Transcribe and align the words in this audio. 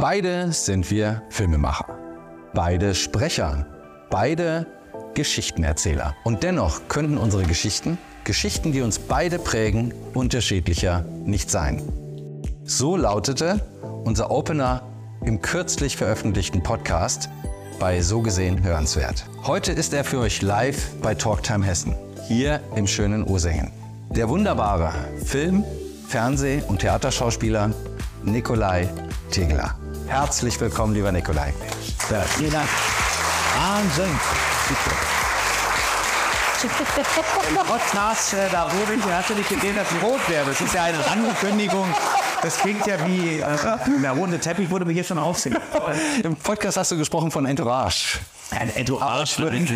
Beide 0.00 0.50
sind 0.50 0.90
wir 0.90 1.20
Filmemacher. 1.28 1.84
Beide 2.54 2.94
Sprecher. 2.94 3.66
Beide 4.08 4.66
Geschichtenerzähler. 5.12 6.16
Und 6.24 6.42
dennoch 6.42 6.88
könnten 6.88 7.18
unsere 7.18 7.42
Geschichten, 7.42 7.98
Geschichten, 8.24 8.72
die 8.72 8.80
uns 8.80 8.98
beide 8.98 9.38
prägen, 9.38 9.92
unterschiedlicher 10.14 11.04
nicht 11.26 11.50
sein. 11.50 11.82
So 12.64 12.96
lautete 12.96 13.60
unser 14.04 14.30
Opener 14.30 14.84
im 15.26 15.42
kürzlich 15.42 15.98
veröffentlichten 15.98 16.62
Podcast 16.62 17.28
bei 17.78 18.00
So 18.00 18.22
gesehen 18.22 18.62
hörenswert. 18.62 19.26
Heute 19.44 19.72
ist 19.72 19.92
er 19.92 20.04
für 20.04 20.20
euch 20.20 20.40
live 20.40 20.94
bei 21.02 21.14
Talktime 21.14 21.66
Hessen, 21.66 21.94
hier 22.26 22.60
im 22.74 22.86
schönen 22.86 23.28
Ursingen. 23.28 23.70
Der 24.08 24.30
wunderbare 24.30 24.94
Film-, 25.26 25.62
Fernseh- 26.08 26.62
und 26.68 26.78
Theaterschauspieler 26.78 27.74
Nikolai 28.24 28.88
Tegler. 29.30 29.79
Herzlich 30.10 30.60
willkommen, 30.60 30.92
lieber 30.92 31.12
Nikolai. 31.12 31.54
Ja, 32.10 32.22
vielen 32.22 32.50
Dank. 32.50 32.68
Wahnsinn. 33.56 34.10
Podcast, 37.68 38.34
äh, 38.34 38.50
da 38.50 38.68
wurde 38.72 38.94
ich, 38.94 39.04
hast 39.04 39.30
du 39.30 39.34
nicht 39.34 39.48
gesehen, 39.48 39.76
dass 39.76 39.86
ich 39.92 40.02
rot 40.02 40.28
werde. 40.28 40.50
Das 40.50 40.60
ist 40.60 40.74
ja 40.74 40.82
eine 40.82 40.98
Ankündigung. 41.06 41.86
Das 42.42 42.58
klingt 42.58 42.84
ja 42.88 42.96
wie, 43.06 43.38
äh, 43.38 44.02
der 44.02 44.10
runde 44.10 44.40
Teppich 44.40 44.68
würde 44.68 44.84
mich 44.84 44.94
hier 44.94 45.04
schon 45.04 45.18
aufsehen. 45.18 45.56
Im 46.24 46.34
Podcast 46.34 46.76
hast 46.76 46.90
du 46.90 46.98
gesprochen 46.98 47.30
von 47.30 47.46
Entourage. 47.46 48.18
Ein 48.50 48.74
Entourage 48.74 49.38
würde 49.38 49.56
ich 49.56 49.70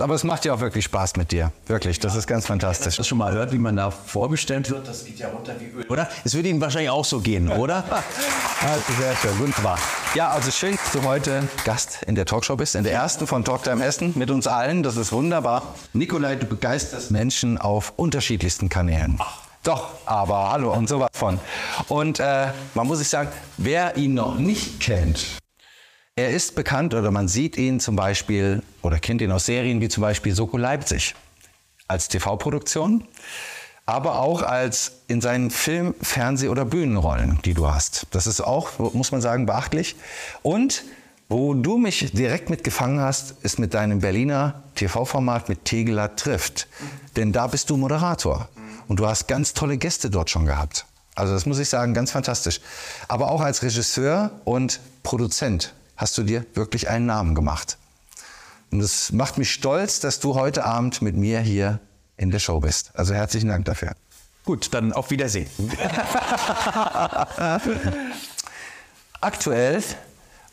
Aber 0.00 0.14
es 0.14 0.24
macht 0.24 0.44
ja 0.44 0.54
auch 0.54 0.60
wirklich 0.60 0.84
Spaß 0.84 1.16
mit 1.16 1.32
dir. 1.32 1.50
Wirklich, 1.66 1.98
das 1.98 2.14
ist 2.14 2.26
ganz 2.26 2.46
fantastisch. 2.46 2.96
das 2.96 3.06
schon 3.06 3.18
mal 3.18 3.32
hört, 3.32 3.52
wie 3.52 3.58
man 3.58 3.76
da 3.76 3.90
vorgestellt 3.90 4.70
wird, 4.70 4.86
das 4.86 5.04
geht 5.04 5.18
ja 5.18 5.28
runter 5.28 5.54
wie 5.58 5.66
Öl. 5.66 5.84
Oder? 5.88 6.08
Es 6.24 6.34
würde 6.34 6.48
Ihnen 6.48 6.60
wahrscheinlich 6.60 6.90
auch 6.90 7.04
so 7.04 7.20
gehen, 7.20 7.50
oder? 7.50 7.84
Also 8.62 8.92
sehr 9.00 9.16
schön, 9.16 9.38
wunderbar. 9.38 9.78
Ja, 10.14 10.30
also 10.30 10.50
schön, 10.50 10.76
dass 10.76 10.92
du 10.92 11.02
heute 11.02 11.42
Gast 11.64 12.02
in 12.06 12.14
der 12.14 12.26
Talkshow 12.26 12.56
bist, 12.56 12.76
in 12.76 12.84
der 12.84 12.92
ersten 12.92 13.26
von 13.26 13.44
Talktime 13.44 13.84
Essen 13.84 14.12
mit 14.14 14.30
uns 14.30 14.46
allen. 14.46 14.84
Das 14.84 14.96
ist 14.96 15.10
wunderbar. 15.12 15.74
Nikolai, 15.92 16.36
du 16.36 16.46
begeisterst 16.46 17.10
Menschen 17.10 17.58
auf 17.58 17.92
unterschiedlichsten 17.96 18.68
Kanälen. 18.68 19.18
Doch, 19.64 19.88
aber 20.04 20.50
hallo 20.52 20.72
und 20.72 20.88
sowas 20.88 21.08
von. 21.14 21.40
Und 21.88 22.20
äh, 22.20 22.48
man 22.74 22.86
muss 22.86 22.98
sich 22.98 23.08
sagen, 23.08 23.30
wer 23.56 23.96
ihn 23.96 24.14
noch 24.14 24.38
nicht 24.38 24.78
kennt, 24.78 25.38
er 26.16 26.30
ist 26.30 26.54
bekannt 26.54 26.94
oder 26.94 27.10
man 27.10 27.26
sieht 27.26 27.56
ihn 27.56 27.80
zum 27.80 27.96
Beispiel 27.96 28.62
oder 28.82 28.98
kennt 28.98 29.20
ihn 29.20 29.32
aus 29.32 29.46
Serien 29.46 29.80
wie 29.80 29.88
zum 29.88 30.02
Beispiel 30.02 30.34
Soko 30.34 30.56
Leipzig 30.56 31.14
als 31.88 32.08
TV-Produktion, 32.08 33.06
aber 33.84 34.20
auch 34.20 34.42
als 34.42 35.00
in 35.08 35.20
seinen 35.20 35.50
Film-, 35.50 35.94
Fernseh- 36.00 36.48
oder 36.48 36.64
Bühnenrollen, 36.64 37.40
die 37.44 37.52
du 37.52 37.66
hast. 37.66 38.06
Das 38.12 38.26
ist 38.26 38.40
auch, 38.40 38.78
muss 38.94 39.10
man 39.10 39.20
sagen, 39.20 39.44
beachtlich. 39.44 39.96
Und 40.42 40.84
wo 41.28 41.52
du 41.52 41.78
mich 41.78 42.12
direkt 42.12 42.48
mitgefangen 42.48 43.00
hast, 43.00 43.34
ist 43.42 43.58
mit 43.58 43.74
deinem 43.74 43.98
Berliner 43.98 44.62
TV-Format 44.76 45.48
mit 45.48 45.64
Tegeler 45.64 46.14
trifft. 46.14 46.68
Denn 47.16 47.32
da 47.32 47.48
bist 47.48 47.70
du 47.70 47.76
Moderator. 47.76 48.48
Und 48.86 49.00
du 49.00 49.06
hast 49.06 49.26
ganz 49.26 49.52
tolle 49.52 49.78
Gäste 49.78 50.10
dort 50.10 50.30
schon 50.30 50.46
gehabt. 50.46 50.86
Also 51.16 51.34
das 51.34 51.44
muss 51.44 51.58
ich 51.58 51.68
sagen, 51.68 51.92
ganz 51.92 52.12
fantastisch. 52.12 52.60
Aber 53.08 53.30
auch 53.30 53.40
als 53.40 53.62
Regisseur 53.62 54.30
und 54.44 54.80
Produzent 55.02 55.74
hast 55.96 56.16
du 56.18 56.22
dir 56.22 56.44
wirklich 56.54 56.88
einen 56.88 57.06
Namen 57.06 57.34
gemacht. 57.34 57.78
Und 58.70 58.80
es 58.80 59.12
macht 59.12 59.38
mich 59.38 59.52
stolz, 59.52 60.00
dass 60.00 60.20
du 60.20 60.34
heute 60.34 60.64
Abend 60.64 61.00
mit 61.02 61.16
mir 61.16 61.40
hier 61.40 61.80
in 62.16 62.30
der 62.30 62.38
Show 62.38 62.60
bist. 62.60 62.90
Also 62.94 63.14
herzlichen 63.14 63.48
Dank 63.48 63.64
dafür. 63.64 63.94
Gut, 64.44 64.74
dann 64.74 64.92
auf 64.92 65.10
Wiedersehen. 65.10 65.48
Aktuell, 69.20 69.82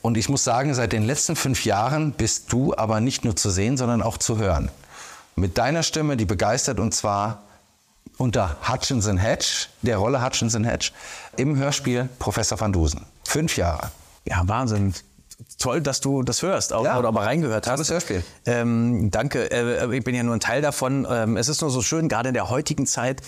und 0.01 0.17
ich 0.17 0.29
muss 0.29 0.43
sagen, 0.43 0.73
seit 0.73 0.93
den 0.93 1.03
letzten 1.03 1.35
fünf 1.35 1.65
Jahren 1.65 2.13
bist 2.13 2.53
du 2.53 2.75
aber 2.75 3.01
nicht 3.01 3.25
nur 3.25 3.35
zu 3.35 3.49
sehen, 3.49 3.77
sondern 3.77 4.01
auch 4.01 4.17
zu 4.17 4.37
hören. 4.37 4.71
Mit 5.35 5.57
deiner 5.57 5.83
Stimme, 5.83 6.17
die 6.17 6.25
begeistert 6.25 6.79
und 6.79 6.93
zwar 6.93 7.43
unter 8.17 8.57
Hutchinson 8.67 9.17
Hedge, 9.17 9.67
der 9.81 9.97
Rolle 9.97 10.23
Hutchinson 10.23 10.63
Hedge, 10.63 10.91
im 11.37 11.57
Hörspiel 11.57 12.09
Professor 12.19 12.59
van 12.59 12.71
Dusen. 12.71 13.05
Fünf 13.25 13.57
Jahre. 13.57 13.91
Ja, 14.25 14.41
Wahnsinn. 14.45 14.93
Toll, 15.59 15.81
dass 15.81 16.01
du 16.01 16.23
das 16.23 16.41
hörst 16.41 16.73
auch, 16.73 16.85
Ja. 16.85 16.97
oder 16.99 17.11
mal 17.11 17.23
reingehört 17.25 17.67
hast. 17.67 17.73
Tolles 17.75 17.89
Hörspiel. 17.91 18.23
Ähm, 18.45 19.09
danke. 19.11 19.51
Äh, 19.51 19.95
ich 19.97 20.03
bin 20.03 20.15
ja 20.15 20.23
nur 20.23 20.35
ein 20.35 20.39
Teil 20.39 20.61
davon. 20.61 21.07
Ähm, 21.09 21.37
es 21.37 21.47
ist 21.47 21.61
nur 21.61 21.69
so 21.69 21.81
schön, 21.81 22.09
gerade 22.09 22.29
in 22.29 22.33
der 22.33 22.49
heutigen 22.49 22.85
Zeit, 22.87 23.21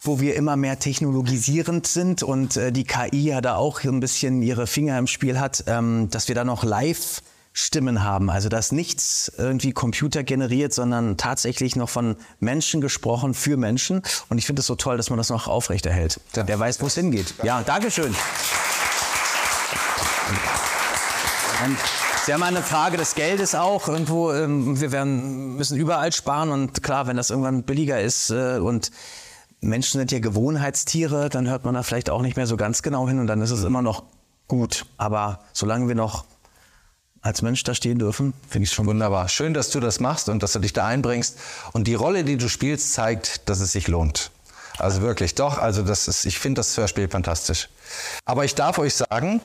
wo 0.00 0.20
wir 0.20 0.36
immer 0.36 0.56
mehr 0.56 0.78
technologisierend 0.78 1.86
sind 1.86 2.22
und 2.22 2.56
äh, 2.56 2.70
die 2.72 2.84
KI 2.84 3.24
ja 3.24 3.40
da 3.40 3.56
auch 3.56 3.82
ein 3.84 4.00
bisschen 4.00 4.42
ihre 4.42 4.66
Finger 4.66 4.98
im 4.98 5.06
Spiel 5.06 5.40
hat, 5.40 5.64
ähm, 5.66 6.08
dass 6.10 6.28
wir 6.28 6.34
da 6.34 6.44
noch 6.44 6.62
live 6.64 7.20
Stimmen 7.52 8.04
haben. 8.04 8.30
Also 8.30 8.48
dass 8.48 8.70
nichts 8.70 9.32
irgendwie 9.36 9.72
Computer 9.72 10.22
generiert, 10.22 10.72
sondern 10.72 11.16
tatsächlich 11.16 11.74
noch 11.74 11.88
von 11.88 12.14
Menschen 12.38 12.80
gesprochen 12.80 13.34
für 13.34 13.56
Menschen. 13.56 14.02
Und 14.28 14.38
ich 14.38 14.46
finde 14.46 14.60
es 14.60 14.66
so 14.66 14.76
toll, 14.76 14.96
dass 14.96 15.10
man 15.10 15.16
das 15.16 15.30
noch 15.30 15.48
aufrechterhält. 15.48 16.20
Ja. 16.36 16.44
Der 16.44 16.58
weiß, 16.60 16.80
wo 16.80 16.86
es 16.86 16.94
hingeht. 16.94 17.34
Ja, 17.42 17.62
Dankeschön. 17.62 18.14
Und 21.64 21.76
ist 22.14 22.28
ja 22.28 22.38
mal 22.38 22.46
eine 22.46 22.62
Frage 22.62 22.96
des 22.96 23.14
Geldes 23.16 23.54
auch. 23.54 23.88
Irgendwo, 23.88 24.32
ähm, 24.32 24.80
wir 24.80 24.92
werden, 24.92 25.56
müssen 25.56 25.76
überall 25.76 26.12
sparen 26.12 26.50
und 26.50 26.82
klar, 26.82 27.08
wenn 27.08 27.16
das 27.16 27.30
irgendwann 27.30 27.64
billiger 27.64 28.00
ist 28.00 28.30
äh, 28.30 28.58
und 28.58 28.92
Menschen 29.60 29.98
sind 29.98 30.12
ja 30.12 30.20
Gewohnheitstiere, 30.20 31.28
dann 31.30 31.48
hört 31.48 31.64
man 31.64 31.74
da 31.74 31.82
vielleicht 31.82 32.10
auch 32.10 32.22
nicht 32.22 32.36
mehr 32.36 32.46
so 32.46 32.56
ganz 32.56 32.82
genau 32.82 33.08
hin 33.08 33.18
und 33.18 33.26
dann 33.26 33.40
ist 33.40 33.50
es 33.50 33.64
immer 33.64 33.82
noch 33.82 34.04
gut. 34.46 34.86
Aber 34.98 35.40
solange 35.52 35.88
wir 35.88 35.96
noch 35.96 36.26
als 37.22 37.42
Mensch 37.42 37.64
da 37.64 37.74
stehen 37.74 37.98
dürfen, 37.98 38.34
finde 38.48 38.64
ich 38.64 38.70
es 38.70 38.74
schon 38.74 38.86
Wunderbar. 38.86 39.28
Schön, 39.28 39.52
dass 39.52 39.70
du 39.70 39.80
das 39.80 39.98
machst 39.98 40.28
und 40.28 40.44
dass 40.44 40.52
du 40.52 40.60
dich 40.60 40.72
da 40.72 40.86
einbringst. 40.86 41.38
Und 41.72 41.88
die 41.88 41.94
Rolle, 41.94 42.22
die 42.22 42.36
du 42.36 42.48
spielst, 42.48 42.92
zeigt, 42.92 43.48
dass 43.48 43.58
es 43.58 43.72
sich 43.72 43.88
lohnt. 43.88 44.30
Also 44.78 45.02
wirklich, 45.02 45.34
doch. 45.34 45.58
Also 45.58 45.82
das 45.82 46.06
ist, 46.06 46.24
ich 46.24 46.38
finde 46.38 46.60
das 46.60 46.76
Hörspiel 46.76 47.08
fantastisch. 47.08 47.68
Aber 48.24 48.44
ich 48.44 48.54
darf 48.54 48.78
euch 48.78 48.94
sagen, 48.94 49.40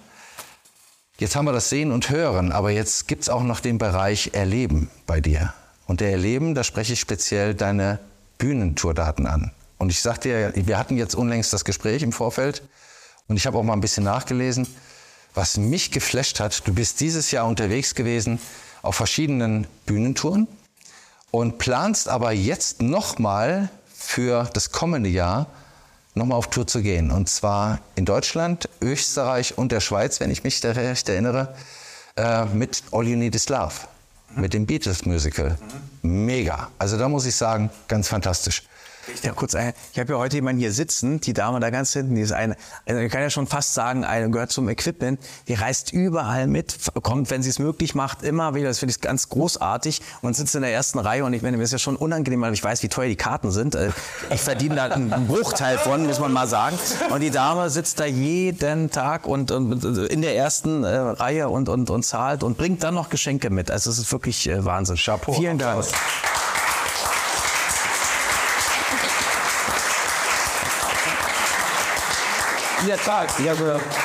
jetzt 1.19 1.35
haben 1.35 1.46
wir 1.46 1.51
das 1.51 1.69
Sehen 1.69 1.91
und 1.91 2.09
Hören, 2.09 2.51
aber 2.51 2.72
jetzt 2.72 3.07
gibt's 3.07 3.29
auch 3.29 3.44
noch 3.44 3.59
den 3.59 3.78
Bereich 3.78 4.31
Erleben 4.34 4.90
bei 5.06 5.22
dir. 5.22 5.53
Und 5.85 6.00
der 6.00 6.12
Erleben, 6.12 6.56
da 6.56 6.63
spreche 6.63 6.94
ich 6.94 7.00
speziell 7.00 7.53
deine 7.53 8.00
Bühnentourdaten 8.38 9.28
an. 9.28 9.51
Und 9.78 9.90
ich 9.90 10.01
sagte 10.01 10.29
dir, 10.53 10.68
wir 10.68 10.78
hatten 10.78 10.97
jetzt 10.97 11.16
unlängst 11.16 11.51
das 11.51 11.66
Gespräch 11.66 12.03
im 12.03 12.12
Vorfeld 12.12 12.63
und 13.28 13.35
ich 13.35 13.46
habe 13.46 13.57
auch 13.57 13.63
mal 13.63 13.74
ein 13.74 13.81
bisschen 13.81 14.03
nachgelesen. 14.03 14.68
Was 15.34 15.57
mich 15.57 15.91
geflasht 15.91 16.40
hat, 16.40 16.68
du 16.68 16.74
bist 16.74 17.00
dieses 17.01 17.31
Jahr 17.31 17.47
unterwegs 17.47 17.95
gewesen 17.95 18.40
auf 18.81 18.95
verschiedenen 18.95 19.68
Bühnentouren 19.85 20.47
und 21.31 21.57
planst 21.57 22.07
aber 22.07 22.31
jetzt 22.31 22.81
nochmal 22.81 23.69
für 23.94 24.50
das 24.53 24.72
kommende 24.72 25.09
Jahr 25.09 25.47
nochmal 26.16 26.38
auf 26.38 26.50
Tour 26.50 26.68
zu 26.68 26.81
gehen. 26.81 27.12
Und 27.12 27.29
zwar 27.29 27.79
in 27.96 28.06
Deutschland, 28.06 28.69
Österreich 28.81 29.57
und 29.57 29.72
der 29.72 29.79
Schweiz, 29.79 30.19
wenn 30.19 30.31
ich 30.31 30.44
mich 30.44 30.63
recht 30.63 31.09
erinnere, 31.09 31.53
äh, 32.16 32.46
mit 32.46 32.84
All 32.91 33.07
You 33.07 33.18
Need 33.18 33.35
Is 33.35 33.50
Love, 33.50 33.74
mit 34.35 34.53
dem 34.53 34.66
Beatles 34.66 35.06
Musical. 35.06 35.57
Mega. 36.01 36.69
Also 36.78 36.97
da 36.97 37.09
muss 37.09 37.25
ich 37.25 37.35
sagen, 37.35 37.69
ganz 37.88 38.07
fantastisch. 38.07 38.63
Ja, 39.24 39.31
kurz 39.34 39.56
ein. 39.56 39.74
Ich 39.91 40.00
habe 40.00 40.14
ja 40.14 40.19
heute 40.19 40.38
jemanden 40.38 40.59
hier 40.59 40.72
sitzen, 40.72 41.19
die 41.19 41.34
Dame 41.34 41.59
da 41.59 41.69
ganz 41.69 41.94
hinten, 41.94 42.16
die 42.16 42.22
ist 42.22 42.31
eine, 42.31 42.56
also 42.88 43.02
ich 43.02 43.12
kann 43.12 43.22
ja 43.22 43.30
schon 43.30 43.47
fast 43.47 43.74
sagen, 43.74 44.03
eine 44.03 44.30
gehört 44.30 44.52
zum 44.52 44.69
Equipment, 44.69 45.19
die 45.47 45.53
reist 45.53 45.91
überall 45.94 46.47
mit, 46.47 46.78
kommt, 47.02 47.30
wenn 47.30 47.44
sie 47.44 47.50
es 47.50 47.59
möglich 47.59 47.96
macht, 47.96 48.24
immer 48.24 48.56
wieder, 48.56 48.69
das 48.69 48.80
finde 48.80 48.92
ich 48.92 49.02
ganz 49.02 49.30
großartig 49.30 50.02
und 50.22 50.36
sitzt 50.36 50.56
in 50.56 50.62
der 50.62 50.72
ersten 50.74 51.00
Reihe 51.00 51.25
und 51.25 51.34
ich 51.34 51.42
meine, 51.42 51.58
mir 51.58 51.63
ist 51.63 51.72
ja 51.72 51.80
schon 51.80 51.96
unangenehm, 51.96 52.42
weil 52.42 52.53
ich 52.53 52.63
weiß, 52.63 52.84
wie 52.84 52.90
teuer 52.90 53.08
die 53.08 53.16
Karten 53.16 53.52
sind. 53.52 53.75
Äh, 53.75 53.90
Ich 54.30 54.42
verdiene 54.42 54.75
da 54.75 54.86
einen 54.86 55.28
Bruchteil 55.28 55.78
von, 55.78 56.06
muss 56.06 56.19
man 56.19 56.31
mal 56.31 56.47
sagen. 56.47 56.78
Und 57.09 57.19
die 57.22 57.31
Dame 57.31 57.69
sitzt 57.69 58.00
da 58.00 58.06
jeden 58.06 58.90
Tag 58.92 59.28
und, 59.28 59.52
und 59.52 59.83
in 59.83 60.22
der 60.22 60.36
ersten 60.36 60.83
äh, 60.83 60.95
Reihe 60.95 61.50
und, 61.50 61.69
und, 61.69 61.89
und 61.89 62.04
zahlt 62.04 62.44
und 62.44 62.57
bringt 62.57 62.83
dann 62.83 62.94
noch 62.95 63.10
Geschenke 63.10 63.50
mit. 63.50 63.69
Also 63.69 63.89
es 63.89 64.00
ist 64.00 64.12
wirklich 64.12 64.50
äh, 64.50 64.63
Wahnsinn. 64.66 64.95
Chapeau. 64.95 65.33
Vielen 65.33 65.57
Dank. 65.57 65.80
Applaus. 65.80 66.32
Ja, 72.88 72.97
Tag. 72.97 73.39
Ja, 73.39 73.53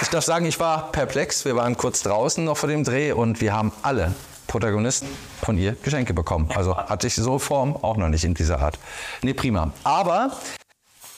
ich 0.03 0.09
darf 0.09 0.25
sagen, 0.25 0.47
ich 0.47 0.61
war 0.61 0.93
perplex. 0.93 1.45
Wir 1.45 1.57
waren 1.57 1.77
kurz 1.77 2.03
draußen 2.03 2.45
noch 2.45 2.57
vor 2.57 2.69
dem 2.69 2.85
Dreh 2.85 3.11
und 3.11 3.41
wir 3.41 3.53
haben 3.53 3.73
alle 3.83 4.15
Protagonisten 4.47 5.09
von 5.43 5.59
ihr 5.59 5.75
Geschenke 5.83 6.15
bekommen. 6.15 6.49
Also 6.55 6.77
hatte 6.77 7.09
ich 7.09 7.17
so 7.17 7.41
Form 7.41 7.77
auch 7.77 7.97
noch 7.97 8.09
nicht 8.09 8.25
in 8.25 8.35
dieser 8.35 8.61
Art. 8.61 8.79
Nee, 9.23 9.35
prima. 9.35 9.73
Aber 9.83 10.31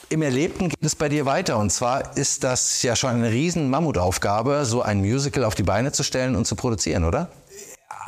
im 0.09 0.23
Erlebten 0.23 0.69
geht 0.69 0.83
es 0.83 0.95
bei 0.95 1.07
dir 1.07 1.27
weiter. 1.27 1.57
Und 1.57 1.71
zwar 1.71 2.17
ist 2.17 2.43
das 2.43 2.81
ja 2.81 2.95
schon 2.95 3.11
eine 3.11 3.29
riesen 3.29 3.69
Mammutaufgabe, 3.69 4.65
so 4.65 4.81
ein 4.81 4.99
Musical 4.99 5.43
auf 5.43 5.53
die 5.53 5.63
Beine 5.63 5.91
zu 5.91 6.03
stellen 6.03 6.35
und 6.35 6.45
zu 6.45 6.55
produzieren, 6.55 7.03
oder? 7.03 7.29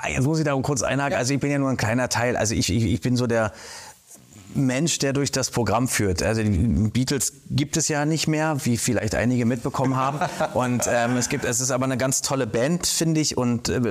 Jetzt 0.08 0.26
muss 0.26 0.40
ich 0.40 0.46
da 0.46 0.54
kurz 0.56 0.82
einhaken. 0.82 1.16
Also 1.16 1.34
ich 1.34 1.40
bin 1.40 1.52
ja 1.52 1.60
nur 1.60 1.70
ein 1.70 1.78
kleiner 1.78 2.10
Teil. 2.10 2.36
Also 2.36 2.56
ich, 2.56 2.74
ich, 2.74 2.86
ich 2.86 3.02
bin 3.02 3.16
so 3.16 3.28
der 3.28 3.54
Mensch, 4.56 5.00
der 5.00 5.14
durch 5.14 5.32
das 5.32 5.52
Programm 5.52 5.88
führt. 5.88 6.24
Also 6.24 6.44
die 6.44 6.50
Beatles 6.50 7.34
gibt 7.50 7.78
es 7.78 7.88
ja 7.88 8.06
nicht 8.06 8.28
mehr, 8.28 8.58
wie 8.64 8.78
vielleicht 8.78 9.16
einige 9.16 9.46
mitbekommen 9.46 9.96
haben. 9.96 10.20
Und 10.54 10.84
ähm, 10.88 11.18
es 11.18 11.30
gibt, 11.30 11.46
es 11.46 11.60
ist 11.60 11.72
aber 11.72 11.86
eine 11.86 11.98
ganz 11.98 12.22
tolle 12.22 12.48
Band, 12.48 12.88
finde 12.88 13.22
ich. 13.22 13.38
Und 13.38 13.70
äh, 13.70 13.82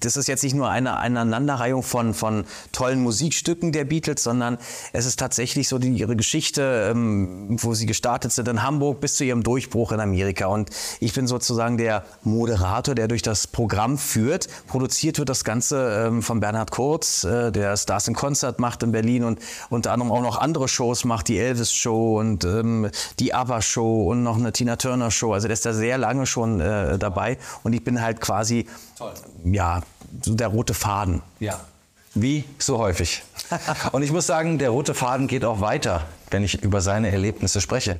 das 0.00 0.16
ist 0.16 0.28
jetzt 0.28 0.42
nicht 0.42 0.54
nur 0.54 0.70
eine, 0.70 0.96
Aneinanderreihung 0.96 1.82
von, 1.82 2.14
von 2.14 2.44
tollen 2.72 3.02
Musikstücken 3.02 3.72
der 3.72 3.84
Beatles, 3.84 4.22
sondern 4.22 4.58
es 4.92 5.06
ist 5.06 5.18
tatsächlich 5.18 5.68
so 5.68 5.78
die, 5.78 5.90
ihre 5.90 6.16
Geschichte, 6.16 6.90
ähm, 6.90 7.56
wo 7.60 7.74
sie 7.74 7.86
gestartet 7.86 8.32
sind 8.32 8.48
in 8.48 8.62
Hamburg 8.62 9.00
bis 9.00 9.16
zu 9.16 9.24
ihrem 9.24 9.42
Durchbruch 9.42 9.92
in 9.92 10.00
Amerika. 10.00 10.46
Und 10.46 10.70
ich 11.00 11.12
bin 11.12 11.26
sozusagen 11.26 11.76
der 11.76 12.04
Moderator, 12.22 12.94
der 12.94 13.08
durch 13.08 13.22
das 13.22 13.46
Programm 13.46 13.98
führt. 13.98 14.48
Produziert 14.66 15.18
wird 15.18 15.28
das 15.28 15.44
Ganze 15.44 16.06
ähm, 16.06 16.22
von 16.22 16.40
Bernhard 16.40 16.70
Kurz, 16.70 17.24
äh, 17.24 17.52
der 17.52 17.76
Stars 17.76 18.08
in 18.08 18.14
Concert 18.14 18.58
macht 18.58 18.82
in 18.82 18.92
Berlin 18.92 19.24
und 19.24 19.40
unter 19.70 19.92
anderem 19.92 20.03
auch 20.10 20.22
noch 20.22 20.38
andere 20.38 20.68
Shows 20.68 21.04
macht, 21.04 21.28
die 21.28 21.38
Elvis 21.38 21.72
Show 21.72 22.18
und 22.18 22.44
ähm, 22.44 22.90
die 23.18 23.34
ABBA 23.34 23.62
Show 23.62 24.10
und 24.10 24.22
noch 24.22 24.36
eine 24.36 24.52
Tina 24.52 24.76
Turner 24.76 25.10
Show. 25.10 25.32
Also 25.32 25.48
der 25.48 25.54
ist 25.54 25.66
da 25.66 25.72
sehr 25.72 25.98
lange 25.98 26.26
schon 26.26 26.60
äh, 26.60 26.98
dabei 26.98 27.38
und 27.62 27.72
ich 27.72 27.84
bin 27.84 28.00
halt 28.00 28.20
quasi, 28.20 28.66
Toll. 28.96 29.12
ja, 29.44 29.82
so 30.22 30.34
der 30.34 30.48
rote 30.48 30.74
Faden. 30.74 31.22
Ja. 31.40 31.60
Wie 32.14 32.44
so 32.58 32.78
häufig. 32.78 33.24
Und 33.92 34.04
ich 34.04 34.12
muss 34.12 34.26
sagen, 34.28 34.58
der 34.58 34.70
rote 34.70 34.94
Faden 34.94 35.26
geht 35.26 35.44
auch 35.44 35.60
weiter, 35.60 36.06
wenn 36.30 36.44
ich 36.44 36.62
über 36.62 36.80
seine 36.80 37.10
Erlebnisse 37.10 37.60
spreche. 37.60 37.98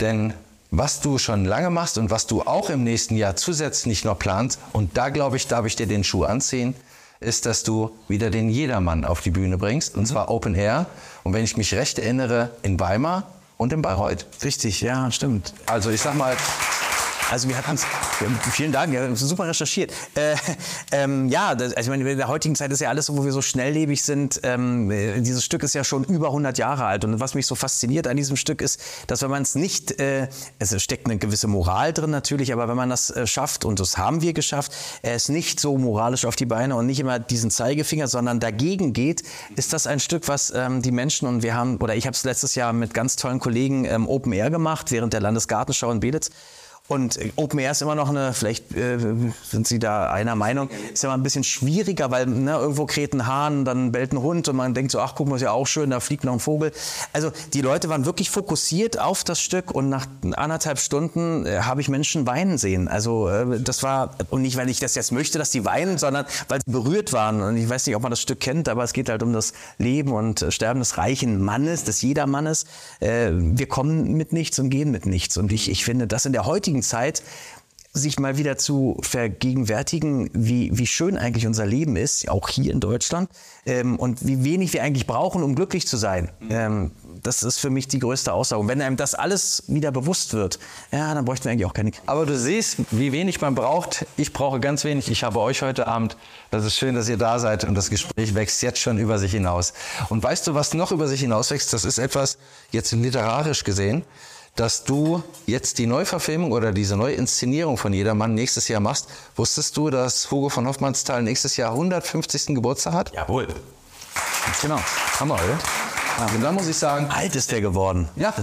Denn 0.00 0.34
was 0.70 1.00
du 1.00 1.16
schon 1.16 1.46
lange 1.46 1.70
machst 1.70 1.96
und 1.96 2.10
was 2.10 2.26
du 2.26 2.42
auch 2.42 2.68
im 2.68 2.84
nächsten 2.84 3.16
Jahr 3.16 3.36
zusätzlich 3.36 4.04
noch 4.04 4.18
planst, 4.18 4.60
und 4.74 4.98
da 4.98 5.08
glaube 5.08 5.38
ich, 5.38 5.46
darf 5.46 5.64
ich 5.64 5.76
dir 5.76 5.86
den 5.86 6.04
Schuh 6.04 6.24
anziehen, 6.24 6.74
ist, 7.20 7.46
dass 7.46 7.62
du 7.62 7.90
wieder 8.06 8.30
den 8.30 8.48
Jedermann 8.48 9.04
auf 9.04 9.22
die 9.22 9.30
Bühne 9.30 9.58
bringst, 9.58 9.96
und 9.96 10.06
zwar 10.06 10.30
Open 10.30 10.54
Air. 10.54 10.86
Und 11.28 11.34
wenn 11.34 11.44
ich 11.44 11.58
mich 11.58 11.74
recht 11.74 11.98
erinnere, 11.98 12.48
in 12.62 12.80
Weimar 12.80 13.24
und 13.58 13.74
in 13.74 13.82
Bayreuth. 13.82 14.24
Richtig, 14.42 14.80
ja, 14.80 15.10
stimmt. 15.10 15.52
Also 15.66 15.90
ich 15.90 16.00
sag 16.00 16.14
mal, 16.14 16.34
also 17.30 17.48
wir 17.48 17.56
hatten 17.56 17.78
vielen 18.52 18.72
Dank, 18.72 18.92
ja, 18.92 19.14
super 19.14 19.46
recherchiert. 19.46 19.92
Äh, 20.14 20.36
ähm, 20.92 21.28
ja, 21.28 21.54
das, 21.54 21.74
also 21.74 21.90
ich 21.92 21.98
meine, 21.98 22.10
in 22.10 22.18
der 22.18 22.28
heutigen 22.28 22.54
Zeit 22.54 22.72
ist 22.72 22.80
ja 22.80 22.88
alles, 22.88 23.14
wo 23.14 23.24
wir 23.24 23.32
so 23.32 23.42
schnelllebig 23.42 24.02
sind. 24.02 24.40
Ähm, 24.42 24.90
äh, 24.90 25.20
dieses 25.20 25.44
Stück 25.44 25.62
ist 25.62 25.74
ja 25.74 25.84
schon 25.84 26.04
über 26.04 26.28
100 26.28 26.56
Jahre 26.58 26.84
alt 26.84 27.04
und 27.04 27.20
was 27.20 27.34
mich 27.34 27.46
so 27.46 27.54
fasziniert 27.54 28.06
an 28.06 28.16
diesem 28.16 28.36
Stück 28.36 28.62
ist, 28.62 28.80
dass 29.06 29.22
wenn 29.22 29.30
man 29.30 29.42
es 29.42 29.54
nicht, 29.54 30.00
äh, 30.00 30.28
es 30.58 30.82
steckt 30.82 31.06
eine 31.06 31.18
gewisse 31.18 31.48
Moral 31.48 31.92
drin 31.92 32.10
natürlich, 32.10 32.52
aber 32.52 32.68
wenn 32.68 32.76
man 32.76 32.88
das 32.88 33.10
äh, 33.10 33.26
schafft 33.26 33.64
und 33.64 33.80
das 33.80 33.98
haben 33.98 34.22
wir 34.22 34.32
geschafft, 34.32 34.72
ist 35.02 35.28
nicht 35.28 35.60
so 35.60 35.76
moralisch 35.76 36.24
auf 36.24 36.36
die 36.36 36.46
Beine 36.46 36.76
und 36.76 36.86
nicht 36.86 37.00
immer 37.00 37.18
diesen 37.18 37.50
Zeigefinger, 37.50 38.08
sondern 38.08 38.40
dagegen 38.40 38.92
geht, 38.92 39.22
ist 39.56 39.72
das 39.72 39.86
ein 39.86 40.00
Stück, 40.00 40.28
was 40.28 40.52
ähm, 40.54 40.82
die 40.82 40.92
Menschen 40.92 41.28
und 41.28 41.42
wir 41.42 41.54
haben 41.54 41.76
oder 41.78 41.94
ich 41.94 42.06
habe 42.06 42.14
es 42.14 42.24
letztes 42.24 42.54
Jahr 42.54 42.72
mit 42.72 42.94
ganz 42.94 43.16
tollen 43.16 43.38
Kollegen 43.38 43.84
ähm, 43.84 44.08
Open 44.08 44.32
Air 44.32 44.50
gemacht 44.50 44.90
während 44.90 45.12
der 45.12 45.20
Landesgartenschau 45.20 45.90
in 45.90 46.00
Belitz. 46.00 46.30
Und 46.88 47.18
Open 47.36 47.58
Air 47.58 47.72
ist 47.72 47.82
immer 47.82 47.94
noch 47.94 48.08
eine, 48.08 48.32
vielleicht 48.32 48.74
äh, 48.74 48.98
sind 49.44 49.68
Sie 49.68 49.78
da 49.78 50.10
einer 50.10 50.34
Meinung, 50.34 50.70
ist 50.92 51.02
ja 51.02 51.10
mal 51.10 51.16
ein 51.16 51.22
bisschen 51.22 51.44
schwieriger, 51.44 52.10
weil 52.10 52.24
ne, 52.24 52.52
irgendwo 52.52 52.86
kräht 52.86 53.12
ein 53.12 53.26
Hahn, 53.26 53.66
dann 53.66 53.92
bellt 53.92 54.12
ein 54.12 54.22
Hund 54.22 54.48
und 54.48 54.56
man 54.56 54.72
denkt 54.72 54.92
so, 54.92 55.00
ach 55.00 55.14
guck 55.14 55.28
mal, 55.28 55.36
ist 55.36 55.42
ja 55.42 55.50
auch 55.52 55.66
schön, 55.66 55.90
da 55.90 56.00
fliegt 56.00 56.24
noch 56.24 56.32
ein 56.32 56.40
Vogel. 56.40 56.72
Also 57.12 57.30
die 57.52 57.60
Leute 57.60 57.90
waren 57.90 58.06
wirklich 58.06 58.30
fokussiert 58.30 58.98
auf 58.98 59.22
das 59.22 59.38
Stück 59.38 59.70
und 59.70 59.90
nach 59.90 60.06
anderthalb 60.32 60.78
Stunden 60.78 61.44
äh, 61.44 61.60
habe 61.60 61.82
ich 61.82 61.90
Menschen 61.90 62.26
weinen 62.26 62.56
sehen. 62.56 62.88
Also 62.88 63.28
äh, 63.28 63.60
das 63.60 63.82
war, 63.82 64.14
und 64.30 64.40
nicht, 64.40 64.56
weil 64.56 64.70
ich 64.70 64.80
das 64.80 64.94
jetzt 64.94 65.12
möchte, 65.12 65.38
dass 65.38 65.50
die 65.50 65.66
weinen, 65.66 65.98
sondern 65.98 66.24
weil 66.48 66.60
sie 66.64 66.72
berührt 66.72 67.12
waren. 67.12 67.42
Und 67.42 67.58
ich 67.58 67.68
weiß 67.68 67.86
nicht, 67.86 67.96
ob 67.96 68.02
man 68.02 68.10
das 68.10 68.22
Stück 68.22 68.40
kennt, 68.40 68.66
aber 68.66 68.82
es 68.82 68.94
geht 68.94 69.10
halt 69.10 69.22
um 69.22 69.34
das 69.34 69.52
Leben 69.76 70.12
und 70.12 70.46
Sterben 70.48 70.80
des 70.80 70.96
reichen 70.96 71.42
Mannes, 71.42 71.84
des 71.84 72.00
Jedermannes. 72.00 72.64
Äh, 73.00 73.32
wir 73.32 73.68
kommen 73.68 74.14
mit 74.14 74.32
nichts 74.32 74.58
und 74.58 74.70
gehen 74.70 74.90
mit 74.90 75.04
nichts. 75.04 75.36
Und 75.36 75.52
ich, 75.52 75.70
ich 75.70 75.84
finde, 75.84 76.06
das 76.06 76.24
in 76.24 76.32
der 76.32 76.46
heutigen 76.46 76.77
heutigen 76.78 76.82
Zeit 76.82 77.22
sich 77.94 78.20
mal 78.20 78.36
wieder 78.36 78.58
zu 78.58 78.98
vergegenwärtigen, 79.00 80.30
wie, 80.32 80.70
wie 80.72 80.86
schön 80.86 81.16
eigentlich 81.16 81.46
unser 81.46 81.66
Leben 81.66 81.96
ist, 81.96 82.28
auch 82.28 82.48
hier 82.48 82.70
in 82.70 82.78
Deutschland, 82.78 83.28
ähm, 83.66 83.96
und 83.98 84.24
wie 84.24 84.44
wenig 84.44 84.72
wir 84.72 84.84
eigentlich 84.84 85.06
brauchen, 85.06 85.42
um 85.42 85.56
glücklich 85.56 85.88
zu 85.88 85.96
sein. 85.96 86.30
Ähm, 86.48 86.92
das 87.22 87.42
ist 87.42 87.58
für 87.58 87.70
mich 87.70 87.88
die 87.88 87.98
größte 87.98 88.32
Aussage. 88.32 88.60
Und 88.60 88.68
wenn 88.68 88.80
einem 88.82 88.96
das 88.96 89.14
alles 89.16 89.64
wieder 89.66 89.90
bewusst 89.90 90.34
wird, 90.34 90.60
ja, 90.92 91.12
dann 91.14 91.24
bräuchten 91.24 91.46
wir 91.46 91.52
eigentlich 91.52 91.66
auch 91.66 91.72
keine 91.72 91.90
Kriege. 91.90 92.04
Aber 92.06 92.24
du 92.24 92.38
siehst, 92.38 92.76
wie 92.92 93.10
wenig 93.10 93.40
man 93.40 93.56
braucht. 93.56 94.06
Ich 94.16 94.32
brauche 94.32 94.60
ganz 94.60 94.84
wenig. 94.84 95.10
Ich 95.10 95.24
habe 95.24 95.40
euch 95.40 95.62
heute 95.62 95.88
Abend. 95.88 96.16
Das 96.50 96.64
ist 96.64 96.76
schön, 96.76 96.94
dass 96.94 97.08
ihr 97.08 97.16
da 97.16 97.40
seid 97.40 97.64
und 97.64 97.74
das 97.74 97.90
Gespräch 97.90 98.34
wächst 98.34 98.62
jetzt 98.62 98.78
schon 98.78 98.98
über 98.98 99.18
sich 99.18 99.32
hinaus. 99.32 99.72
Und 100.08 100.22
weißt 100.22 100.46
du, 100.46 100.54
was 100.54 100.74
noch 100.74 100.92
über 100.92 101.08
sich 101.08 101.20
hinaus 101.20 101.50
wächst? 101.50 101.72
Das 101.72 101.84
ist 101.84 101.98
etwas 101.98 102.38
jetzt 102.70 102.92
literarisch 102.92 103.64
gesehen 103.64 104.04
dass 104.58 104.82
du 104.82 105.22
jetzt 105.46 105.78
die 105.78 105.86
Neuverfilmung 105.86 106.50
oder 106.50 106.72
diese 106.72 106.96
Neuinszenierung 106.96 107.78
von 107.78 107.92
Jedermann 107.92 108.34
nächstes 108.34 108.66
Jahr 108.66 108.80
machst. 108.80 109.08
Wusstest 109.36 109.76
du, 109.76 109.88
dass 109.88 110.30
Hugo 110.30 110.48
von 110.48 110.66
Hoffmannsthal 110.66 111.22
nächstes 111.22 111.56
Jahr 111.56 111.72
150. 111.72 112.46
Geburtstag 112.56 112.92
hat? 112.92 113.12
Jawohl. 113.14 113.46
Genau. 114.60 114.80
Hammer, 115.20 115.34
oder? 115.34 115.58
Ja, 116.18 116.34
und 116.34 116.42
dann 116.42 116.54
muss 116.56 116.66
ich 116.66 116.76
sagen. 116.76 117.06
Alt 117.08 117.36
ist 117.36 117.52
der 117.52 117.60
geworden. 117.60 118.08
Ja. 118.16 118.34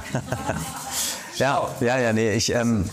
ja, 1.36 1.68
ja, 1.82 2.00
ja, 2.00 2.14
nee, 2.14 2.34
ich, 2.34 2.54
ähm, 2.54 2.90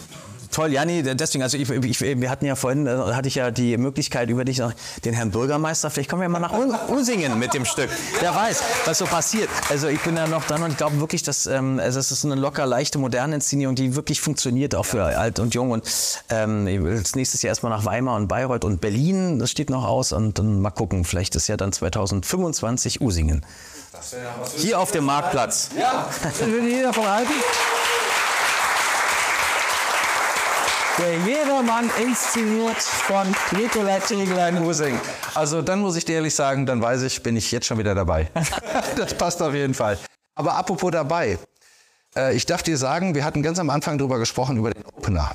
Toll, 0.53 0.73
Janni, 0.73 1.03
deswegen, 1.03 1.43
also 1.43 1.57
ich, 1.57 1.69
ich, 1.71 2.01
wir 2.01 2.31
hatten 2.31 2.45
ja 2.45 2.57
vorhin, 2.57 2.87
äh, 2.87 2.91
hatte 2.91 3.27
ich 3.27 3.37
ja 3.37 3.51
die 3.51 3.79
Möglichkeit 3.79 4.29
über 4.29 4.45
dich 4.45 4.59
noch 4.59 4.73
den 5.03 5.15
Herrn 5.15 5.31
Bürgermeister, 5.31 5.91
vielleicht 5.91 6.11
kommen 6.11 6.21
wir 6.21 6.29
mal 6.29 6.41
nach 6.41 6.53
Usingen 6.91 7.39
mit 7.39 7.55
dem 7.55 7.65
Stück. 7.65 7.89
Wer 8.21 8.35
weiß, 8.35 8.63
was 8.85 8.99
so 8.99 9.07
passiert. 9.07 9.49
Also 9.71 9.89
ich 9.89 10.01
bin 10.01 10.15
ja 10.15 10.27
noch 10.27 10.45
dran 10.45 10.63
und 10.63 10.73
ich 10.73 10.77
glaube 10.77 11.01
wirklich, 11.01 11.23
dass 11.23 11.47
ähm, 11.47 11.81
also 11.81 11.99
es 11.99 12.13
ist 12.13 12.27
eine 12.27 12.35
locker, 12.35 12.67
leichte, 12.67 12.99
moderne 12.99 13.37
Inszenierung, 13.37 13.75
die 13.75 13.97
wirklich 13.97 14.21
funktioniert, 14.21 14.75
auch 14.75 14.85
für 14.85 15.03
alt 15.03 15.39
und 15.39 15.55
jung. 15.55 15.71
Und 15.71 15.85
ähm, 16.29 16.67
ich 16.67 16.83
will 16.83 16.99
als 16.99 17.17
nächstes 17.17 17.41
Jahr 17.41 17.49
erstmal 17.49 17.73
nach 17.73 17.87
Weimar 17.87 18.17
und 18.17 18.29
Bayreuth 18.29 18.65
und 18.65 18.83
Berlin, 18.83 19.39
das 19.39 19.51
steht 19.51 19.71
noch 19.71 19.87
aus. 19.87 20.13
Und 20.13 20.39
dann 20.39 20.61
mal 20.61 20.71
gucken, 20.71 21.05
vielleicht 21.05 21.35
ist 21.35 21.49
ja 21.49 21.57
dann 21.57 21.73
2025 21.73 23.01
Usingen. 23.01 23.45
Hier 24.57 24.79
auf 24.79 24.91
dem 24.91 25.05
Marktplatz. 25.05 25.71
Ja, 25.79 26.09
will 26.41 26.69
jeder 26.69 26.93
von 26.93 27.07
halten? 27.07 27.33
Der 30.99 31.17
Jedermann 31.21 31.91
inszeniert 32.03 32.77
von 32.77 33.27
Nikolai 33.59 33.99
Tegler 34.01 34.51
in 34.51 34.61
Husing. 34.61 35.01
Also 35.35 35.63
dann 35.63 35.81
muss 35.81 35.97
ich 35.97 36.05
dir 36.05 36.17
ehrlich 36.17 36.35
sagen, 36.35 36.67
dann 36.67 36.83
weiß 36.83 37.03
ich, 37.03 37.23
bin 37.23 37.35
ich 37.35 37.51
jetzt 37.51 37.67
schon 37.67 37.79
wieder 37.79 37.95
dabei. 37.95 38.31
das 38.97 39.15
passt 39.15 39.41
auf 39.41 39.55
jeden 39.55 39.73
Fall. 39.73 39.99
Aber 40.35 40.55
apropos 40.55 40.91
dabei. 40.91 41.39
Äh, 42.15 42.37
ich 42.37 42.45
darf 42.45 42.63
dir 42.63 42.77
sagen, 42.77 43.15
wir 43.15 43.25
hatten 43.25 43.43
ganz 43.43 43.59
am 43.59 43.71
Anfang 43.71 43.97
darüber 43.97 44.19
gesprochen, 44.19 44.59
über 44.59 44.71
den 44.71 44.85
Opener. 44.85 45.35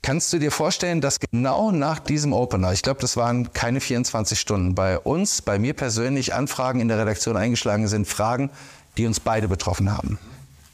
Kannst 0.00 0.32
du 0.32 0.38
dir 0.38 0.50
vorstellen, 0.50 1.02
dass 1.02 1.20
genau 1.20 1.72
nach 1.72 1.98
diesem 1.98 2.32
Opener, 2.32 2.72
ich 2.72 2.82
glaube, 2.82 3.00
das 3.02 3.18
waren 3.18 3.52
keine 3.52 3.80
24 3.80 4.40
Stunden, 4.40 4.74
bei 4.74 4.98
uns, 4.98 5.42
bei 5.42 5.58
mir 5.58 5.74
persönlich 5.74 6.34
Anfragen 6.34 6.80
in 6.80 6.88
der 6.88 6.98
Redaktion 6.98 7.36
eingeschlagen 7.36 7.86
sind, 7.86 8.08
Fragen, 8.08 8.50
die 8.96 9.06
uns 9.06 9.20
beide 9.20 9.46
betroffen 9.46 9.94
haben. 9.94 10.18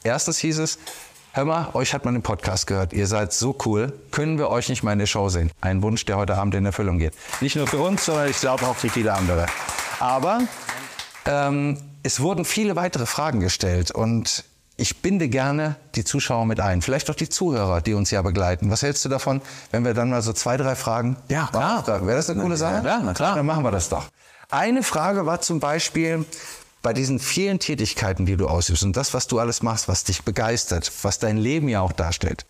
Erstens 0.03 0.39
hieß 0.39 0.59
es, 0.59 0.79
Hör 1.39 1.45
mal, 1.45 1.69
euch 1.73 1.93
hat 1.93 2.03
man 2.03 2.15
im 2.15 2.21
Podcast 2.21 2.67
gehört. 2.67 2.91
Ihr 2.91 3.07
seid 3.07 3.31
so 3.31 3.55
cool. 3.65 3.93
Können 4.11 4.37
wir 4.37 4.49
euch 4.49 4.67
nicht 4.67 4.83
mal 4.83 4.91
in 4.91 4.99
der 4.99 5.05
Show 5.05 5.29
sehen? 5.29 5.51
Ein 5.61 5.81
Wunsch, 5.81 6.03
der 6.03 6.17
heute 6.17 6.35
Abend 6.35 6.53
in 6.53 6.65
Erfüllung 6.65 6.99
geht. 6.99 7.13
Nicht 7.39 7.55
nur 7.55 7.65
für 7.65 7.77
uns, 7.77 8.03
sondern 8.03 8.29
ich 8.29 8.41
glaube 8.41 8.67
auch 8.67 8.75
für 8.75 8.89
viele 8.89 9.13
andere. 9.13 9.45
Aber 10.01 10.41
ähm, 11.25 11.77
es 12.03 12.19
wurden 12.19 12.43
viele 12.43 12.75
weitere 12.75 13.05
Fragen 13.05 13.39
gestellt 13.39 13.89
und 13.89 14.43
ich 14.75 15.01
binde 15.01 15.29
gerne 15.29 15.77
die 15.95 16.03
Zuschauer 16.03 16.45
mit 16.45 16.59
ein. 16.59 16.81
Vielleicht 16.81 17.09
auch 17.09 17.15
die 17.15 17.29
Zuhörer, 17.29 17.79
die 17.79 17.93
uns 17.93 18.11
ja 18.11 18.21
begleiten. 18.21 18.69
Was 18.69 18.81
hältst 18.81 19.05
du 19.05 19.07
davon, 19.07 19.41
wenn 19.71 19.85
wir 19.85 19.93
dann 19.93 20.09
mal 20.09 20.21
so 20.21 20.33
zwei, 20.33 20.57
drei 20.57 20.75
Fragen? 20.75 21.15
Ja, 21.29 21.47
klar. 21.49 21.85
Wäre 21.87 22.17
das 22.17 22.29
eine 22.29 22.41
coole 22.41 22.57
Sache? 22.57 22.85
Ja, 22.85 22.99
na 23.01 23.13
klar. 23.13 23.37
Dann 23.37 23.45
machen 23.45 23.63
wir 23.63 23.71
das 23.71 23.87
doch. 23.87 24.09
Eine 24.49 24.83
Frage 24.83 25.25
war 25.25 25.39
zum 25.39 25.61
Beispiel, 25.61 26.25
bei 26.81 26.93
diesen 26.93 27.19
vielen 27.19 27.59
Tätigkeiten, 27.59 28.25
die 28.25 28.37
du 28.37 28.47
ausübst 28.47 28.83
und 28.83 28.95
das, 28.95 29.13
was 29.13 29.27
du 29.27 29.39
alles 29.39 29.61
machst, 29.61 29.87
was 29.87 30.03
dich 30.03 30.23
begeistert, 30.23 30.91
was 31.01 31.19
dein 31.19 31.37
Leben 31.37 31.69
ja 31.69 31.81
auch 31.81 31.91
darstellt, 31.91 32.45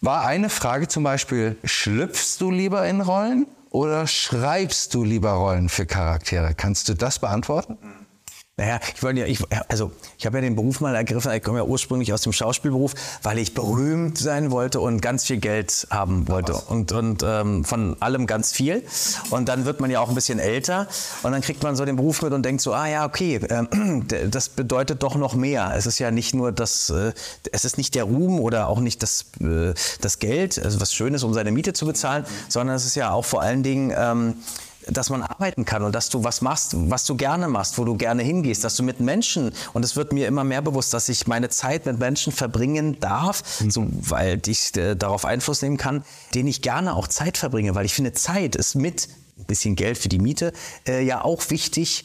war 0.00 0.24
eine 0.24 0.50
Frage 0.50 0.88
zum 0.88 1.04
Beispiel, 1.04 1.56
schlüpfst 1.64 2.40
du 2.40 2.50
lieber 2.50 2.86
in 2.86 3.00
Rollen 3.00 3.46
oder 3.70 4.06
schreibst 4.06 4.94
du 4.94 5.04
lieber 5.04 5.32
Rollen 5.32 5.68
für 5.68 5.86
Charaktere? 5.86 6.54
Kannst 6.54 6.88
du 6.88 6.94
das 6.94 7.20
beantworten? 7.20 7.78
Naja, 8.58 8.80
ich 8.94 9.02
wollte 9.02 9.20
ja, 9.20 9.26
ich, 9.26 9.40
also 9.68 9.92
ich 10.18 10.26
habe 10.26 10.36
ja 10.36 10.42
den 10.42 10.56
Beruf 10.56 10.82
mal 10.82 10.94
ergriffen, 10.94 11.32
ich 11.32 11.42
komme 11.42 11.60
ja 11.60 11.64
ursprünglich 11.64 12.12
aus 12.12 12.20
dem 12.20 12.34
Schauspielberuf, 12.34 12.92
weil 13.22 13.38
ich 13.38 13.54
berühmt 13.54 14.18
sein 14.18 14.50
wollte 14.50 14.78
und 14.78 15.00
ganz 15.00 15.24
viel 15.24 15.38
Geld 15.38 15.86
haben 15.88 16.28
wollte 16.28 16.52
und, 16.52 16.92
und 16.92 17.22
ähm, 17.26 17.64
von 17.64 17.96
allem 18.00 18.26
ganz 18.26 18.52
viel. 18.52 18.82
Und 19.30 19.48
dann 19.48 19.64
wird 19.64 19.80
man 19.80 19.90
ja 19.90 20.00
auch 20.00 20.10
ein 20.10 20.14
bisschen 20.14 20.38
älter 20.38 20.86
und 21.22 21.32
dann 21.32 21.40
kriegt 21.40 21.62
man 21.62 21.76
so 21.76 21.86
den 21.86 21.96
Beruf 21.96 22.20
mit 22.20 22.34
und 22.34 22.42
denkt 22.44 22.60
so, 22.60 22.74
ah 22.74 22.86
ja, 22.86 23.06
okay, 23.06 23.36
äh, 23.36 23.64
das 24.28 24.50
bedeutet 24.50 25.02
doch 25.02 25.14
noch 25.14 25.34
mehr. 25.34 25.72
Es 25.74 25.86
ist 25.86 25.98
ja 25.98 26.10
nicht 26.10 26.34
nur 26.34 26.52
das, 26.52 26.90
äh, 26.90 27.14
es 27.52 27.64
ist 27.64 27.78
nicht 27.78 27.94
der 27.94 28.04
Ruhm 28.04 28.38
oder 28.38 28.68
auch 28.68 28.80
nicht 28.80 29.02
das, 29.02 29.24
äh, 29.40 29.72
das 30.02 30.18
Geld, 30.18 30.62
also 30.62 30.78
was 30.78 30.92
Schönes, 30.92 31.22
um 31.22 31.32
seine 31.32 31.52
Miete 31.52 31.72
zu 31.72 31.86
bezahlen, 31.86 32.26
sondern 32.50 32.76
es 32.76 32.84
ist 32.84 32.96
ja 32.96 33.12
auch 33.12 33.24
vor 33.24 33.40
allen 33.40 33.62
Dingen 33.62 33.94
ähm, 33.96 34.34
dass 34.86 35.10
man 35.10 35.22
arbeiten 35.22 35.64
kann 35.64 35.82
und 35.82 35.94
dass 35.94 36.08
du 36.08 36.24
was 36.24 36.40
machst, 36.40 36.74
was 36.90 37.04
du 37.04 37.16
gerne 37.16 37.48
machst, 37.48 37.78
wo 37.78 37.84
du 37.84 37.96
gerne 37.96 38.22
hingehst, 38.22 38.64
dass 38.64 38.76
du 38.76 38.82
mit 38.82 39.00
Menschen, 39.00 39.52
und 39.72 39.84
es 39.84 39.96
wird 39.96 40.12
mir 40.12 40.26
immer 40.26 40.44
mehr 40.44 40.62
bewusst, 40.62 40.94
dass 40.94 41.08
ich 41.08 41.26
meine 41.26 41.48
Zeit 41.48 41.86
mit 41.86 41.98
Menschen 41.98 42.32
verbringen 42.32 42.98
darf, 43.00 43.60
mhm. 43.60 43.70
so, 43.70 43.86
weil 43.90 44.40
ich 44.46 44.76
äh, 44.76 44.94
darauf 44.94 45.24
Einfluss 45.24 45.62
nehmen 45.62 45.76
kann, 45.76 46.04
denen 46.34 46.48
ich 46.48 46.62
gerne 46.62 46.94
auch 46.94 47.08
Zeit 47.08 47.38
verbringe, 47.38 47.74
weil 47.74 47.84
ich 47.84 47.94
finde, 47.94 48.12
Zeit 48.12 48.56
ist 48.56 48.74
mit 48.74 49.08
ein 49.38 49.44
bisschen 49.44 49.76
Geld 49.76 49.98
für 49.98 50.08
die 50.08 50.18
Miete 50.18 50.52
äh, 50.86 51.02
ja 51.02 51.24
auch 51.24 51.50
wichtig, 51.50 52.04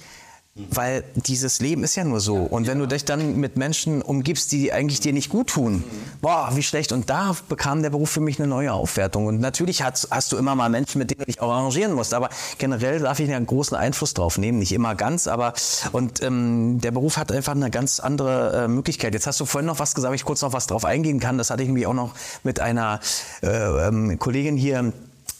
weil 0.71 1.03
dieses 1.15 1.59
Leben 1.59 1.83
ist 1.83 1.95
ja 1.95 2.03
nur 2.03 2.19
so. 2.19 2.35
Und 2.37 2.67
wenn 2.67 2.79
du 2.79 2.87
dich 2.87 3.05
dann 3.05 3.37
mit 3.37 3.57
Menschen 3.57 4.01
umgibst, 4.01 4.51
die 4.51 4.73
eigentlich 4.73 4.99
dir 4.99 5.13
nicht 5.13 5.29
gut 5.29 5.47
tun, 5.47 5.83
boah, 6.21 6.49
wie 6.53 6.63
schlecht. 6.63 6.91
Und 6.91 7.09
da 7.09 7.35
bekam 7.47 7.81
der 7.81 7.89
Beruf 7.89 8.09
für 8.09 8.21
mich 8.21 8.39
eine 8.39 8.47
neue 8.47 8.73
Aufwertung. 8.73 9.27
Und 9.27 9.39
natürlich 9.39 9.83
hast, 9.83 10.09
hast 10.11 10.31
du 10.31 10.37
immer 10.37 10.55
mal 10.55 10.69
Menschen, 10.69 10.99
mit 10.99 11.11
denen 11.11 11.19
du 11.19 11.25
dich 11.25 11.41
auch 11.41 11.51
arrangieren 11.51 11.93
musst. 11.93 12.13
Aber 12.13 12.29
generell 12.57 12.99
darf 12.99 13.19
ich 13.19 13.31
einen 13.31 13.45
großen 13.45 13.77
Einfluss 13.77 14.13
drauf 14.13 14.37
nehmen. 14.37 14.59
Nicht 14.59 14.71
immer 14.71 14.95
ganz, 14.95 15.27
aber 15.27 15.53
und 15.91 16.21
ähm, 16.23 16.79
der 16.81 16.91
Beruf 16.91 17.17
hat 17.17 17.31
einfach 17.31 17.53
eine 17.53 17.69
ganz 17.69 17.99
andere 17.99 18.63
äh, 18.63 18.67
Möglichkeit. 18.67 19.13
Jetzt 19.13 19.27
hast 19.27 19.39
du 19.39 19.45
vorhin 19.45 19.67
noch 19.67 19.79
was 19.79 19.95
gesagt, 19.95 20.13
ich 20.15 20.25
kurz 20.25 20.41
noch 20.41 20.53
was 20.53 20.67
drauf 20.67 20.85
eingehen 20.85 21.19
kann. 21.19 21.37
Das 21.37 21.49
hatte 21.49 21.61
ich 21.61 21.67
nämlich 21.67 21.87
auch 21.87 21.93
noch 21.93 22.13
mit 22.43 22.59
einer 22.59 22.99
äh, 23.43 23.47
ähm, 23.87 24.17
Kollegin 24.19 24.57
hier 24.57 24.93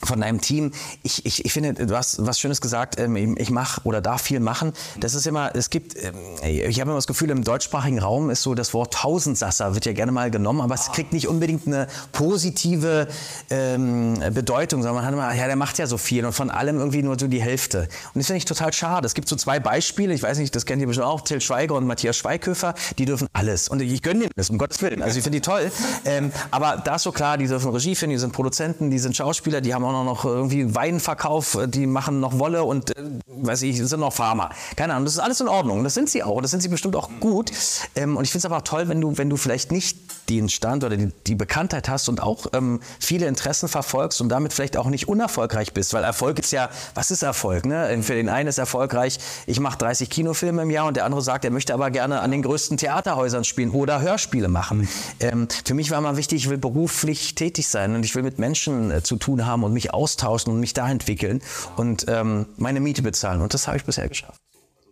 von 0.04 0.22
deinem 0.22 0.42
Team. 0.42 0.72
Ich, 1.04 1.25
ich, 1.25 1.46
ich 1.46 1.54
finde, 1.54 1.74
du 1.74 1.96
hast 1.96 2.25
was 2.25 2.39
Schönes 2.39 2.62
gesagt, 2.62 3.00
ähm, 3.00 3.36
ich 3.38 3.50
mache 3.50 3.82
oder 3.84 4.01
darf 4.01 4.22
viel 4.22 4.39
machen. 4.39 4.74
Das 5.00 5.13
ist 5.13 5.25
immer, 5.25 5.56
es 5.56 5.70
gibt, 5.70 5.96
ähm, 5.96 6.13
ich 6.44 6.80
habe 6.80 6.92
immer 6.92 6.98
das 6.98 7.08
Gefühl, 7.08 7.30
im 7.30 7.44
deutschsprachigen 7.44 8.00
Raum 8.00 8.30
ist 8.30 8.44
so 8.44 8.56
das 8.56 8.74
Wort 8.74 8.94
Tausendsasser, 8.94 9.74
wird 9.74 9.86
ja 9.86 9.94
gerne 9.94 10.12
mal 10.12 10.30
genommen, 10.32 10.62
aber 10.62 10.75
es 10.75 10.92
kriegt 10.92 11.13
nicht 11.13 11.27
unbedingt 11.27 11.68
eine 11.68 11.88
positive 12.12 13.08
ähm, 13.50 14.20
Bedeutung, 14.34 14.84
sondern 14.84 14.96
man 14.96 15.06
hat 15.06 15.13
immer, 15.13 15.34
ja, 15.34 15.48
der 15.48 15.56
macht 15.56 15.77
ja 15.77 15.88
so 15.88 15.98
viel 15.98 16.25
und 16.25 16.34
von 16.34 16.50
allem 16.50 16.77
irgendwie 16.77 17.04
nur 17.04 17.18
so 17.20 17.27
die 17.27 17.42
Hälfte. 17.42 17.88
Und 18.13 18.20
das 18.20 18.27
finde 18.27 18.38
ich 18.38 18.46
total 18.46 18.74
schade. 18.74 19.06
Es 19.06 19.13
gibt 19.13 19.27
so 19.27 19.36
zwei 19.36 19.60
Beispiele, 19.60 20.13
ich 20.13 20.24
weiß 20.24 20.38
nicht, 20.38 20.56
das 20.56 20.66
kennt 20.66 20.82
ihr 20.82 20.88
bestimmt 20.88 21.08
auch, 21.08 21.22
Till 21.22 21.42
Schweiger 21.42 21.75
und 21.75 21.88
Matthias 21.88 22.18
Schweighöfer, 22.18 22.75
die 22.98 23.06
dürfen 23.06 23.27
alles. 23.34 23.68
Und 23.68 23.82
ich 23.82 24.01
gönne 24.01 24.22
denen 24.22 24.32
das, 24.36 24.50
um 24.50 24.58
Gottes 24.58 24.82
Willen. 24.82 25.01
Also 25.01 25.18
ich 25.18 25.24
finde 25.24 25.38
die 25.38 25.42
toll. 25.42 25.72
Ähm, 26.06 26.32
aber 26.51 26.82
da 26.84 26.96
ist 26.96 27.04
so 27.04 27.12
klar, 27.12 27.38
die 27.38 27.48
dürfen 27.48 27.72
Regie 27.72 27.96
finden, 27.96 28.12
die 28.12 28.20
sind 28.20 28.34
Produzenten, 28.34 28.89
die 28.89 29.00
sind 29.00 29.16
Schauspieler, 29.16 29.62
die 29.62 29.74
haben 29.74 29.84
auch 29.96 30.06
noch 30.06 30.25
irgendwie 30.25 30.74
Weinverkauf, 30.75 31.58
die 31.67 31.88
machen 31.88 32.20
noch 32.20 32.39
Wolle 32.39 32.63
und 32.63 32.96
äh, 32.98 33.03
weiß 33.27 33.62
ich, 33.63 33.77
sind 33.84 34.00
noch 34.00 34.13
Farmer. 34.13 34.50
Keine 34.75 34.94
Ahnung, 34.94 35.06
das 35.06 35.15
ist 35.15 35.20
alles 35.20 35.41
in 35.41 35.48
Ordnung. 35.48 35.84
Das 35.84 35.94
sind 35.94 36.10
sie 36.10 36.24
auch. 36.24 36.41
Das 36.41 36.51
sind 36.51 36.62
sie 36.62 36.70
bestimmt 36.70 36.96
auch 36.96 37.10
gut. 37.20 37.51
Ähm, 37.96 38.17
und 38.17 38.24
ich 38.24 38.32
finde 38.32 38.39
es 38.39 38.46
aber 38.46 38.58
auch 38.58 38.62
toll, 38.62 38.88
wenn 38.88 39.01
du, 39.01 39.17
wenn 39.17 39.29
du 39.29 39.38
vielleicht 39.38 39.72
nicht 39.72 39.98
den 40.29 40.50
Stand 40.50 40.84
oder 40.84 40.98
die, 40.98 41.12
die 41.25 41.36
Bekanntheit 41.36 41.88
hast 41.89 42.10
und 42.10 42.22
auch 42.22 42.48
ähm, 42.53 42.82
viele 43.00 43.27
Interessen 43.27 43.70
verfolgst 43.70 44.22
und 44.22 44.29
damit 44.29 44.53
vielleicht 44.53 44.77
auch 44.77 44.88
nicht 44.88 45.08
unerfolgreich 45.08 45.74
bist. 45.74 45.94
Weil 45.94 46.03
Erfolg 46.03 46.39
ist 46.39 46.51
ja, 46.51 46.70
was 46.96 47.12
ist 47.12 47.24
Erfolg? 47.24 47.65
Ne? 47.65 47.98
Für 48.03 48.13
den 48.13 48.29
einen 48.29 48.50
ist 48.50 48.58
erfolgreich, 48.58 49.20
ich 49.46 49.60
mache 49.60 49.77
30 49.77 50.10
Kinofilme 50.10 50.63
im 50.63 50.70
Jahr 50.70 50.88
und 50.88 50.98
der 50.98 51.06
andere 51.06 51.22
sagt, 51.22 51.46
er 51.46 51.51
möchte 51.51 51.74
aber 51.74 51.91
gerne 51.91 52.22
an 52.22 52.32
den 52.32 52.41
größten 52.41 52.77
Theaterhäusern 52.77 53.44
spielen 53.44 53.72
oder 53.72 54.01
Hörspiele 54.01 54.48
machen. 54.48 54.88
Ähm, 55.20 55.48
für 55.65 55.74
mich 55.74 55.91
war 55.91 56.01
mal 56.01 56.17
wichtig, 56.17 56.44
ich 56.44 56.50
will 56.50 56.58
beruflich 56.58 57.36
tätig 57.36 57.67
sein 57.67 57.96
und 57.96 58.03
ich 58.03 58.15
will 58.15 58.24
mit 58.24 58.39
Menschen 58.39 58.91
äh, 58.91 59.03
zu 59.03 59.15
tun 59.15 59.46
haben 59.46 59.63
und 59.63 59.74
mich 59.77 59.93
austauschen 59.93 60.51
und 60.51 60.60
mich 60.60 60.74
da 60.74 60.89
entwickeln 60.89 61.41
und 61.75 62.05
ähm, 62.07 62.48
meine 62.57 62.79
Miete 62.79 63.01
bezahlen. 63.01 63.41
Und 63.41 63.53
das 63.53 63.67
habe 63.67 63.77
ich 63.77 63.86
bisher 63.86 64.10
geschafft. 64.10 64.41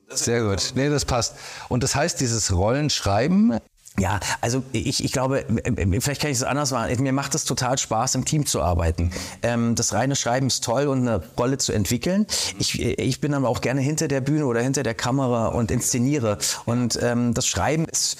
Sehr 0.10 0.44
gut. 0.44 0.74
Nee, 0.76 0.90
das 0.90 1.04
passt. 1.04 1.36
Und 1.68 1.84
das 1.84 1.96
heißt, 1.96 2.22
dieses 2.22 2.54
Rollenschreiben 2.54 3.60
ja, 3.98 4.20
also 4.42 4.62
ich, 4.74 5.04
ich 5.06 5.12
glaube, 5.14 5.46
vielleicht 6.02 6.22
kann 6.22 6.30
ich 6.30 6.38
es 6.38 6.44
anders 6.44 6.72
machen. 6.72 7.02
Mir 7.02 7.14
macht 7.14 7.34
es 7.34 7.46
total 7.46 7.78
Spaß, 7.78 8.16
im 8.16 8.26
Team 8.26 8.46
zu 8.46 8.62
arbeiten. 8.62 9.12
Ähm, 9.42 9.76
das 9.76 9.94
reine 9.94 10.18
Schreiben 10.18 10.48
ist 10.48 10.66
toll 10.66 10.88
und 10.88 11.08
eine 11.08 11.24
Rolle 11.38 11.58
zu 11.58 11.72
entwickeln. 11.72 12.28
Ich, 12.60 12.82
ich 12.82 13.22
bin 13.22 13.34
aber 13.34 13.48
auch 13.48 13.62
gerne 13.62 13.80
hinter 13.80 14.10
der 14.10 14.20
Bühne 14.20 14.48
oder 14.48 14.62
hinter 14.62 14.84
der 14.84 14.96
Kamera 14.96 15.48
und 15.48 15.72
inszeniere. 15.72 16.38
Und 16.66 17.00
ähm, 17.02 17.34
das 17.34 17.48
Schreiben 17.48 17.86
ist, 17.86 18.18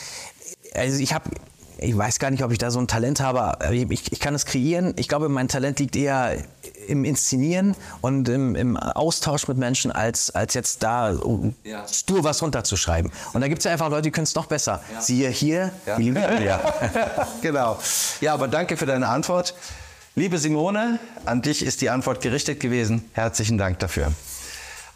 also 0.74 0.98
ich 0.98 1.14
habe 1.14 1.30
ich 1.78 1.98
weiß 1.98 2.20
gar 2.20 2.32
nicht, 2.32 2.44
ob 2.44 2.52
ich 2.52 2.58
da 2.58 2.72
so 2.72 2.80
ein 2.80 2.88
Talent 2.88 3.20
habe. 3.20 3.58
Ich, 3.74 4.12
ich, 4.12 4.20
kann 4.20 4.34
es 4.36 4.46
kreieren. 4.46 4.94
Ich 4.98 5.08
glaube, 5.08 5.30
mein 5.30 5.48
Talent 5.48 5.80
liegt 5.80 5.96
eher 5.96 6.38
im 6.88 7.04
Inszenieren 7.04 7.76
und 8.02 8.30
im, 8.30 8.56
im 8.56 8.78
Austausch 8.78 9.48
mit 9.48 9.58
Menschen, 9.58 9.92
als, 9.92 10.32
als 10.32 10.54
jetzt 10.54 10.84
da 10.84 11.12
um 11.14 11.56
ja. 11.64 11.88
stur 11.88 12.24
was 12.24 12.42
runterzuschreiben. 12.42 13.12
Und 13.34 13.42
da 13.42 13.48
gibt 13.48 13.60
es 13.60 13.66
ja 13.66 13.72
einfach 13.72 13.90
Leute, 13.90 14.04
die 14.04 14.12
können 14.12 14.24
es 14.26 14.36
noch 14.36 14.46
besser. 14.46 14.82
Ja. 14.94 15.02
Siehe 15.02 15.30
hier, 15.30 15.72
ja. 15.86 16.00
ja. 16.40 16.62
genau. 17.42 17.80
Ja, 18.22 18.34
aber 18.34 18.48
danke 18.48 18.78
für 18.78 18.86
deine 18.86 19.08
Antwort. 19.08 19.54
Liebe 20.16 20.38
Simone, 20.38 21.00
an 21.26 21.42
dich 21.42 21.66
ist 21.66 21.82
die 21.82 21.90
Antwort 21.90 22.22
gerichtet 22.22 22.62
gewesen. 22.62 23.10
Herzlichen 23.14 23.58
Dank 23.58 23.80
dafür. 23.80 24.14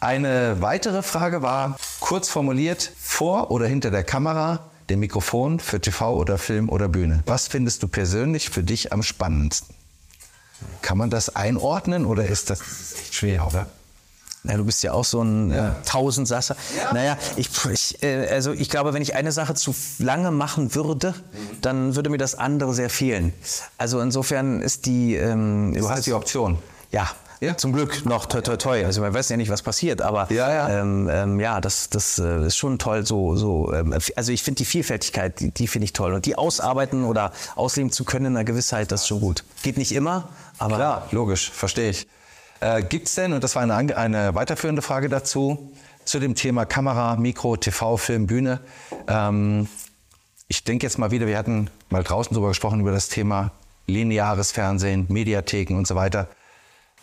Eine 0.00 0.62
weitere 0.62 1.02
Frage 1.02 1.42
war 1.42 1.76
kurz 2.00 2.30
formuliert, 2.30 2.90
vor 2.98 3.50
oder 3.50 3.66
hinter 3.66 3.90
der 3.90 4.02
Kamera, 4.02 4.69
dem 4.90 5.00
Mikrofon 5.00 5.60
für 5.60 5.80
TV 5.80 6.14
oder 6.14 6.36
Film 6.36 6.68
oder 6.68 6.88
Bühne. 6.88 7.22
Was 7.26 7.48
findest 7.48 7.82
du 7.82 7.88
persönlich 7.88 8.50
für 8.50 8.62
dich 8.62 8.92
am 8.92 9.02
spannendsten? 9.02 9.74
Kann 10.82 10.98
man 10.98 11.08
das 11.08 11.34
einordnen 11.36 12.04
oder 12.04 12.26
ist 12.26 12.50
das 12.50 12.60
echt 13.00 13.14
schwer, 13.14 13.46
oder? 13.46 13.66
Na, 14.42 14.56
du 14.56 14.64
bist 14.64 14.82
ja 14.82 14.92
auch 14.92 15.04
so 15.04 15.22
ein 15.22 15.50
ja. 15.50 15.68
äh, 15.68 15.72
Tausendsasser. 15.84 16.56
Ja. 16.76 16.94
Naja, 16.94 17.18
ich, 17.36 17.50
ich, 17.70 18.02
äh, 18.02 18.26
also 18.28 18.52
ich 18.52 18.70
glaube, 18.70 18.94
wenn 18.94 19.02
ich 19.02 19.14
eine 19.14 19.32
Sache 19.32 19.54
zu 19.54 19.74
lange 19.98 20.30
machen 20.30 20.74
würde, 20.74 21.10
mhm. 21.10 21.60
dann 21.60 21.94
würde 21.94 22.08
mir 22.08 22.18
das 22.18 22.34
andere 22.34 22.72
sehr 22.72 22.88
fehlen. 22.88 23.34
Also 23.76 24.00
insofern 24.00 24.62
ist 24.62 24.86
die... 24.86 25.14
Ähm, 25.14 25.74
du 25.74 25.88
hast 25.90 26.06
die 26.06 26.14
Option. 26.14 26.58
Ja, 26.90 27.10
ja. 27.40 27.56
Zum 27.56 27.72
Glück 27.72 28.04
noch 28.04 28.26
toi 28.26 28.40
toi 28.40 28.56
toi. 28.56 28.84
Also 28.84 29.00
man 29.00 29.12
weiß 29.12 29.28
ja 29.30 29.36
nicht, 29.36 29.50
was 29.50 29.62
passiert, 29.62 30.02
aber 30.02 30.30
ja, 30.30 30.52
ja. 30.52 30.80
Ähm, 30.80 31.08
ähm, 31.10 31.40
ja 31.40 31.60
das, 31.60 31.90
das 31.90 32.18
äh, 32.18 32.46
ist 32.46 32.56
schon 32.56 32.78
toll. 32.78 33.06
So, 33.06 33.36
so, 33.36 33.72
ähm, 33.72 33.94
also 34.16 34.32
ich 34.32 34.42
finde 34.42 34.58
die 34.58 34.64
Vielfältigkeit, 34.64 35.40
die, 35.40 35.50
die 35.50 35.66
finde 35.66 35.84
ich 35.84 35.92
toll. 35.92 36.12
Und 36.14 36.26
die 36.26 36.36
ausarbeiten 36.36 37.04
oder 37.04 37.32
ausleben 37.56 37.90
zu 37.90 38.04
können 38.04 38.26
in 38.26 38.36
einer 38.36 38.44
Gewissheit, 38.44 38.92
das 38.92 39.02
ist 39.02 39.08
schon 39.08 39.20
gut. 39.20 39.44
Geht 39.62 39.78
nicht 39.78 39.92
immer, 39.92 40.28
aber. 40.58 40.76
Klar, 40.76 41.08
logisch, 41.10 41.50
verstehe 41.50 41.90
ich. 41.90 42.06
Äh, 42.60 42.82
Gibt 42.82 43.08
es 43.08 43.14
denn, 43.14 43.32
und 43.32 43.42
das 43.42 43.56
war 43.56 43.62
eine, 43.62 43.96
eine 43.96 44.34
weiterführende 44.34 44.82
Frage 44.82 45.08
dazu, 45.08 45.72
zu 46.04 46.18
dem 46.18 46.34
Thema 46.34 46.66
Kamera, 46.66 47.16
Mikro, 47.16 47.56
TV, 47.56 47.96
Film, 47.96 48.26
Bühne. 48.26 48.60
Ähm, 49.08 49.68
ich 50.48 50.64
denke 50.64 50.84
jetzt 50.84 50.98
mal 50.98 51.10
wieder, 51.10 51.26
wir 51.26 51.38
hatten 51.38 51.70
mal 51.88 52.02
draußen 52.02 52.34
darüber 52.34 52.48
gesprochen, 52.48 52.80
über 52.80 52.90
das 52.90 53.08
Thema 53.08 53.52
lineares 53.86 54.52
Fernsehen, 54.52 55.06
Mediatheken 55.08 55.76
und 55.76 55.86
so 55.86 55.94
weiter. 55.94 56.28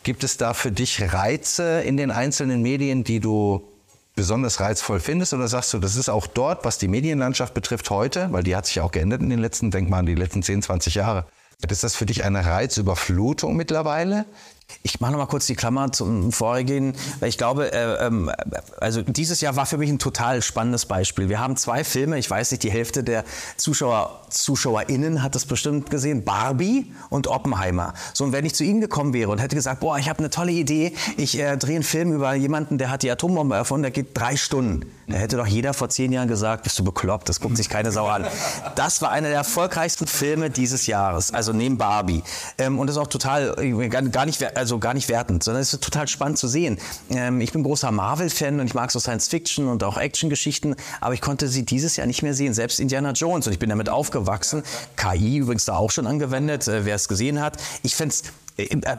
Gibt 0.03 0.23
es 0.23 0.37
da 0.37 0.53
für 0.53 0.71
dich 0.71 1.13
Reize 1.13 1.81
in 1.81 1.97
den 1.97 2.11
einzelnen 2.11 2.61
Medien, 2.61 3.03
die 3.03 3.19
du 3.19 3.67
besonders 4.15 4.59
reizvoll 4.59 4.99
findest? 4.99 5.33
Oder 5.33 5.47
sagst 5.47 5.73
du, 5.73 5.79
das 5.79 5.95
ist 5.95 6.09
auch 6.09 6.27
dort, 6.27 6.65
was 6.65 6.77
die 6.77 6.87
Medienlandschaft 6.87 7.53
betrifft 7.53 7.89
heute, 7.89 8.31
weil 8.31 8.43
die 8.43 8.55
hat 8.55 8.65
sich 8.65 8.79
auch 8.81 8.91
geändert 8.91 9.21
in 9.21 9.29
den 9.29 9.39
letzten, 9.39 9.71
denk 9.71 9.89
mal 9.89 9.99
an 9.99 10.05
die 10.05 10.15
letzten 10.15 10.43
10, 10.43 10.61
20 10.61 10.95
Jahre. 10.95 11.25
Ist 11.69 11.83
das 11.83 11.95
für 11.95 12.05
dich 12.05 12.23
eine 12.23 12.45
Reizüberflutung 12.45 13.55
mittlerweile? 13.55 14.25
Ich 14.83 14.99
mache 14.99 15.11
noch 15.11 15.19
mal 15.19 15.27
kurz 15.27 15.47
die 15.47 15.55
Klammer 15.55 15.91
zum 15.91 16.31
Vorgehen, 16.31 16.93
weil 17.19 17.29
ich 17.29 17.37
glaube, 17.37 17.71
äh, 17.71 18.05
ähm, 18.05 18.31
also 18.79 19.01
dieses 19.01 19.41
Jahr 19.41 19.55
war 19.55 19.65
für 19.65 19.77
mich 19.77 19.89
ein 19.89 19.99
total 19.99 20.41
spannendes 20.41 20.85
Beispiel. 20.85 21.29
Wir 21.29 21.39
haben 21.39 21.55
zwei 21.55 21.83
Filme, 21.83 22.17
ich 22.17 22.29
weiß 22.29 22.51
nicht, 22.51 22.63
die 22.63 22.71
Hälfte 22.71 23.03
der 23.03 23.23
Zuschauer, 23.55 24.21
ZuschauerInnen 24.29 25.23
hat 25.23 25.35
das 25.35 25.45
bestimmt 25.45 25.89
gesehen, 25.89 26.25
Barbie 26.25 26.93
und 27.09 27.27
Oppenheimer. 27.27 27.93
So, 28.13 28.25
und 28.25 28.33
wenn 28.33 28.45
ich 28.45 28.55
zu 28.55 28.63
Ihnen 28.63 28.81
gekommen 28.81 29.13
wäre 29.13 29.31
und 29.31 29.39
hätte 29.39 29.55
gesagt, 29.55 29.79
boah, 29.79 29.97
ich 29.97 30.09
habe 30.09 30.19
eine 30.19 30.29
tolle 30.29 30.51
Idee, 30.51 30.93
ich 31.15 31.39
äh, 31.39 31.55
drehe 31.57 31.75
einen 31.75 31.83
Film 31.83 32.11
über 32.11 32.33
jemanden, 32.33 32.77
der 32.77 32.89
hat 32.89 33.03
die 33.03 33.11
Atombombe 33.11 33.55
erfunden, 33.55 33.83
der 33.83 33.91
geht 33.91 34.17
drei 34.17 34.35
Stunden. 34.35 34.91
Da 35.07 35.15
hätte 35.15 35.37
doch 35.37 35.47
jeder 35.47 35.73
vor 35.73 35.89
zehn 35.89 36.11
Jahren 36.11 36.27
gesagt, 36.27 36.63
bist 36.63 36.77
du 36.77 36.83
bekloppt, 36.83 37.29
das 37.29 37.39
guckt 37.39 37.55
sich 37.55 37.69
keine 37.69 37.91
Sau 37.91 38.07
an. 38.07 38.25
Das 38.75 39.01
war 39.01 39.11
einer 39.11 39.29
der 39.29 39.37
erfolgreichsten 39.37 40.07
Filme 40.07 40.49
dieses 40.49 40.87
Jahres, 40.87 41.33
also 41.33 41.53
neben 41.53 41.77
Barbie. 41.77 42.23
Ähm, 42.57 42.79
und 42.79 42.87
das 42.87 42.97
ist 42.97 43.01
auch 43.01 43.07
total, 43.07 43.55
gar 44.11 44.25
nicht 44.25 44.41
also 44.57 44.79
gar 44.79 44.93
nicht 44.93 45.09
wertend, 45.09 45.43
sondern 45.43 45.61
es 45.61 45.73
ist 45.73 45.83
total 45.83 46.07
spannend 46.07 46.37
zu 46.37 46.47
sehen. 46.47 46.77
Ähm, 47.09 47.41
ich 47.41 47.51
bin 47.51 47.63
großer 47.63 47.91
Marvel-Fan 47.91 48.59
und 48.59 48.67
ich 48.67 48.73
mag 48.73 48.91
so 48.91 48.99
Science-Fiction 48.99 49.67
und 49.67 49.83
auch 49.83 49.97
Action-Geschichten, 49.97 50.75
aber 51.01 51.13
ich 51.13 51.21
konnte 51.21 51.47
sie 51.47 51.63
dieses 51.63 51.95
Jahr 51.95 52.07
nicht 52.07 52.23
mehr 52.23 52.33
sehen, 52.33 52.53
selbst 52.53 52.79
Indiana 52.79 53.11
Jones 53.11 53.47
und 53.47 53.53
ich 53.53 53.59
bin 53.59 53.69
damit 53.69 53.89
aufgewachsen. 53.89 54.63
KI 54.95 55.37
übrigens 55.37 55.65
da 55.65 55.77
auch 55.77 55.91
schon 55.91 56.07
angewendet, 56.07 56.67
äh, 56.67 56.85
wer 56.85 56.95
es 56.95 57.07
gesehen 57.07 57.41
hat. 57.41 57.57
Ich 57.83 57.95
fände 57.95 58.15
äh, 58.57 58.63
äh, 58.63 58.97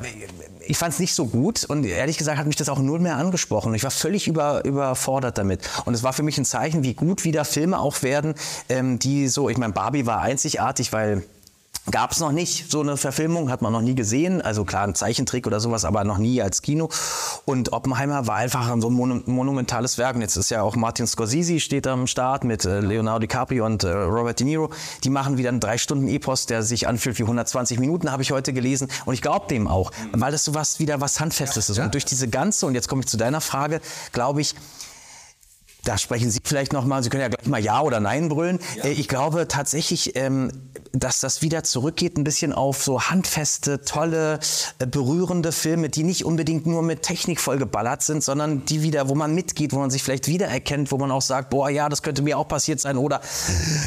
ich 0.67 0.77
fand 0.77 0.93
es 0.93 1.01
nicht 1.01 1.15
so 1.15 1.27
gut 1.27 1.65
und 1.65 1.85
ehrlich 1.85 2.19
gesagt 2.19 2.39
hat 2.39 2.47
mich 2.47 2.57
das 2.57 2.69
auch 2.69 2.79
null 2.79 3.01
mehr 3.01 3.17
angesprochen. 3.17 3.75
Ich 3.75 3.85
war 3.85 3.91
völlig 3.91 4.29
über, 4.29 4.65
überfordert 4.65 5.39
damit. 5.39 5.69
Und 5.85 5.95
es 5.95 6.03
war 6.03 6.13
für 6.13 6.23
mich 6.23 6.39
ein 6.39 6.45
Zeichen, 6.45 6.83
wie 6.83 6.95
gut 6.95 7.25
wieder 7.25 7.45
Filme 7.45 7.79
auch 7.79 8.03
werden, 8.03 8.35
ähm, 8.69 8.99
die 8.99 9.29
so, 9.29 9.49
ich 9.49 9.57
meine, 9.57 9.73
Barbie 9.73 10.07
war 10.07 10.21
einzigartig, 10.21 10.93
weil 10.93 11.25
Gab 11.91 12.13
es 12.13 12.21
noch 12.21 12.33
nicht 12.33 12.71
so 12.71 12.81
eine 12.81 12.97
Verfilmung, 12.97 13.51
hat 13.51 13.63
man 13.63 13.73
noch 13.73 13.81
nie 13.81 13.95
gesehen. 13.95 14.43
Also 14.43 14.65
klar, 14.65 14.85
ein 14.85 14.95
Zeichentrick 14.95 15.47
oder 15.47 15.59
sowas, 15.59 15.85
aber 15.85 16.05
noch 16.05 16.19
nie 16.19 16.43
als 16.43 16.61
Kino. 16.61 16.91
Und 17.47 17.73
Oppenheimer 17.73 18.27
war 18.27 18.37
einfach 18.37 18.69
so 18.81 18.91
ein 18.91 18.95
mon 18.95 19.23
monumentales 19.27 19.97
Werk. 19.97 20.17
Und 20.17 20.21
jetzt 20.23 20.37
ist 20.37 20.51
ja 20.51 20.63
auch 20.63 20.77
Martin 20.77 21.07
Scorsese 21.07 21.61
steht 21.61 21.87
am 21.87 22.07
Start 22.07 22.45
mit 22.45 22.65
äh, 22.65 22.81
Leonardo 22.81 23.21
DiCaprio 23.21 23.65
und 23.65 23.85
äh, 23.85 23.91
Robert 23.91 24.39
De 24.39 24.47
Niro. 24.47 24.71
Die 25.05 25.11
machen 25.11 25.39
wieder 25.39 25.49
einen 25.49 25.61
drei 25.61 25.79
Stunden 25.79 26.09
Epos, 26.09 26.47
der 26.47 26.63
sich 26.63 26.87
anfühlt 26.87 27.19
wie 27.19 27.23
120 27.23 27.79
Minuten, 27.79 28.13
habe 28.13 28.23
ich 28.23 28.33
heute 28.33 28.53
gelesen. 28.53 28.89
Und 29.07 29.15
ich 29.15 29.23
glaube 29.23 29.47
dem 29.49 29.67
auch, 29.67 29.91
weil 30.13 30.33
das 30.33 30.45
so 30.45 30.55
was 30.55 30.81
wieder 30.81 31.01
was 31.01 31.21
Handfestes 31.21 31.71
ist. 31.71 31.79
Und 31.79 31.95
durch 31.95 32.05
diese 32.05 32.29
ganze, 32.29 32.67
und 32.67 32.75
jetzt 32.75 32.89
komme 32.89 33.01
ich 33.01 33.07
zu 33.07 33.17
deiner 33.17 33.41
Frage, 33.41 33.81
glaube 34.13 34.43
ich, 34.43 34.55
da 35.89 35.97
sprechen 35.97 36.31
Sie 36.31 36.41
vielleicht 36.45 36.75
noch 36.75 36.85
mal. 36.85 37.03
Sie 37.03 37.09
können 37.09 37.23
ja 37.23 37.29
gleich 37.29 37.47
mal 37.47 37.61
Ja 37.61 37.81
oder 37.81 37.99
Nein 37.99 38.29
brüllen. 38.29 38.59
Ja. 38.77 38.85
Äh, 38.85 38.93
ich 38.93 39.09
glaube 39.09 39.49
tatsächlich, 39.49 40.15
ähm, 40.17 40.53
dass 40.93 41.21
das 41.21 41.41
wieder 41.41 41.65
zurückgeht 41.65 42.19
ein 42.19 42.25
bisschen 42.25 42.53
auf 42.53 42.83
so 42.83 43.01
handfeste, 43.01 43.81
tolle, 43.81 44.39
äh, 44.79 44.87
berührende 44.87 45.51
Filme, 45.51 45.89
die 45.89 46.03
nicht 46.03 46.27
unbedingt 46.27 46.67
nur 46.67 46.83
mit 46.83 47.03
Technik 47.03 47.41
vollgeballert 47.41 48.03
sind, 48.03 48.23
sondern 48.23 48.67
die 48.67 48.83
wieder, 48.83 49.09
wo 49.09 49.15
man 49.15 49.35
mitgeht, 49.35 49.73
wo 49.73 49.79
man 49.79 49.89
sich 49.91 50.03
vielleicht 50.03 50.29
wiedererkennt, 50.29 50.93
wo 50.93 50.99
man 50.99 51.11
auch 51.11 51.23
sagt, 51.23 51.49
boah, 51.49 51.71
ja, 51.71 51.89
das 51.89 52.03
könnte 52.03 52.21
mir 52.21 52.37
auch 52.37 52.49
passiert 52.49 52.81
sein 52.81 52.99
oder 52.99 53.23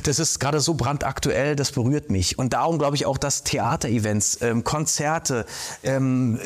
das 0.04 0.18
ist 0.18 0.40
gerade 0.40 0.60
so 0.60 0.74
brandaktuell, 0.74 1.56
das 1.56 1.72
berührt 1.72 2.10
mich. 2.10 2.40
Und 2.40 2.54
darum 2.54 2.80
glaube 2.80 2.96
ich 2.96 3.06
auch, 3.06 3.20
dass 3.20 3.44
Theaterevents, 3.44 4.40
ähm, 4.42 4.64
Konzerte, 4.64 5.46
ähm, 5.84 6.40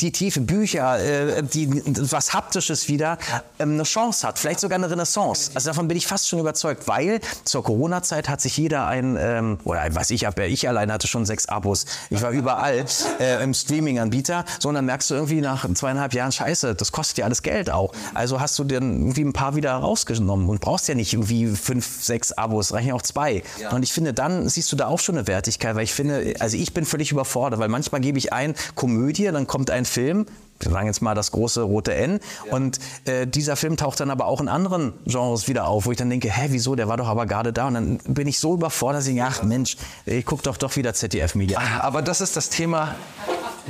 die 0.00 0.10
Tiefe, 0.10 0.40
Bücher, 0.40 0.98
äh, 0.98 1.42
die, 1.44 1.70
was 2.10 2.34
Haptisches 2.34 2.88
wieder 2.88 3.18
eine 3.58 3.84
Chance 3.84 4.26
hat. 4.26 4.38
Vielleicht 4.38 4.60
sogar 4.60 4.79
eine 4.82 4.90
Renaissance. 4.90 5.50
Also 5.54 5.70
davon 5.70 5.88
bin 5.88 5.96
ich 5.96 6.06
fast 6.06 6.28
schon 6.28 6.38
überzeugt, 6.38 6.88
weil 6.88 7.20
zur 7.44 7.62
Corona-Zeit 7.62 8.28
hat 8.28 8.40
sich 8.40 8.56
jeder 8.56 8.86
ein, 8.86 9.16
ähm, 9.18 9.58
oder 9.64 9.82
was 9.92 10.10
ich 10.10 10.24
habe, 10.24 10.46
ich 10.46 10.68
allein 10.68 10.92
hatte 10.92 11.06
schon 11.06 11.26
sechs 11.26 11.46
Abos. 11.46 11.86
Ich 12.10 12.22
war 12.22 12.30
überall 12.30 12.84
äh, 13.18 13.42
im 13.42 13.54
Streaming-Anbieter. 13.54 14.44
So, 14.58 14.68
und 14.68 14.74
dann 14.74 14.86
merkst 14.86 15.10
du 15.10 15.14
irgendwie 15.14 15.40
nach 15.40 15.68
zweieinhalb 15.74 16.14
Jahren, 16.14 16.32
scheiße, 16.32 16.74
das 16.74 16.92
kostet 16.92 17.18
ja 17.18 17.24
alles 17.24 17.42
Geld 17.42 17.70
auch. 17.70 17.92
Also 18.14 18.40
hast 18.40 18.58
du 18.58 18.64
dir 18.64 18.76
irgendwie 18.76 19.22
ein 19.22 19.32
paar 19.32 19.56
wieder 19.56 19.72
rausgenommen 19.74 20.48
und 20.48 20.60
brauchst 20.60 20.88
ja 20.88 20.94
nicht 20.94 21.12
irgendwie 21.12 21.46
fünf, 21.46 22.02
sechs 22.02 22.32
Abos, 22.32 22.72
reichen 22.72 22.92
auch 22.92 23.02
zwei. 23.02 23.42
Ja. 23.60 23.70
Und 23.70 23.82
ich 23.82 23.92
finde, 23.92 24.14
dann 24.14 24.48
siehst 24.48 24.70
du 24.72 24.76
da 24.76 24.86
auch 24.86 25.00
schon 25.00 25.16
eine 25.16 25.26
Wertigkeit, 25.26 25.74
weil 25.76 25.84
ich 25.84 25.94
finde, 25.94 26.34
also 26.38 26.56
ich 26.56 26.72
bin 26.74 26.84
völlig 26.84 27.12
überfordert, 27.12 27.60
weil 27.60 27.68
manchmal 27.68 28.00
gebe 28.00 28.18
ich 28.18 28.32
ein 28.32 28.54
Komödie, 28.74 29.24
dann 29.24 29.46
kommt 29.46 29.70
ein 29.70 29.84
Film, 29.84 30.26
wir 30.60 30.70
sagen 30.70 30.86
jetzt 30.86 31.02
mal 31.02 31.14
das 31.14 31.30
große 31.32 31.62
rote 31.62 31.94
N. 31.94 32.20
Ja. 32.46 32.52
Und 32.52 32.78
äh, 33.04 33.26
dieser 33.26 33.56
Film 33.56 33.76
taucht 33.76 34.00
dann 34.00 34.10
aber 34.10 34.26
auch 34.26 34.40
in 34.40 34.48
anderen 34.48 34.92
Genres 35.06 35.48
wieder 35.48 35.66
auf, 35.66 35.86
wo 35.86 35.90
ich 35.90 35.96
dann 35.96 36.10
denke, 36.10 36.30
hä, 36.30 36.48
wieso, 36.50 36.74
der 36.74 36.88
war 36.88 36.96
doch 36.96 37.08
aber 37.08 37.26
gerade 37.26 37.52
da. 37.52 37.66
Und 37.66 37.74
dann 37.74 37.98
bin 38.06 38.28
ich 38.28 38.38
so 38.38 38.54
überfordert, 38.54 39.00
dass 39.00 39.06
ich 39.06 39.14
denke, 39.14 39.30
ach 39.30 39.42
Mensch, 39.42 39.76
ich 40.06 40.24
gucke 40.24 40.42
doch 40.42 40.56
doch 40.56 40.76
wieder 40.76 40.94
ZDF-Media. 40.94 41.58
Ah, 41.58 41.80
aber 41.80 42.02
das 42.02 42.20
ist 42.20 42.36
das 42.36 42.50
Thema, 42.50 42.94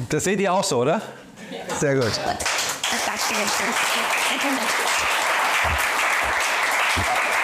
das 0.08 0.24
seht 0.24 0.40
ihr 0.40 0.52
auch 0.52 0.64
so, 0.64 0.78
oder? 0.78 1.00
Sehr 1.78 1.94
gut. 1.94 2.12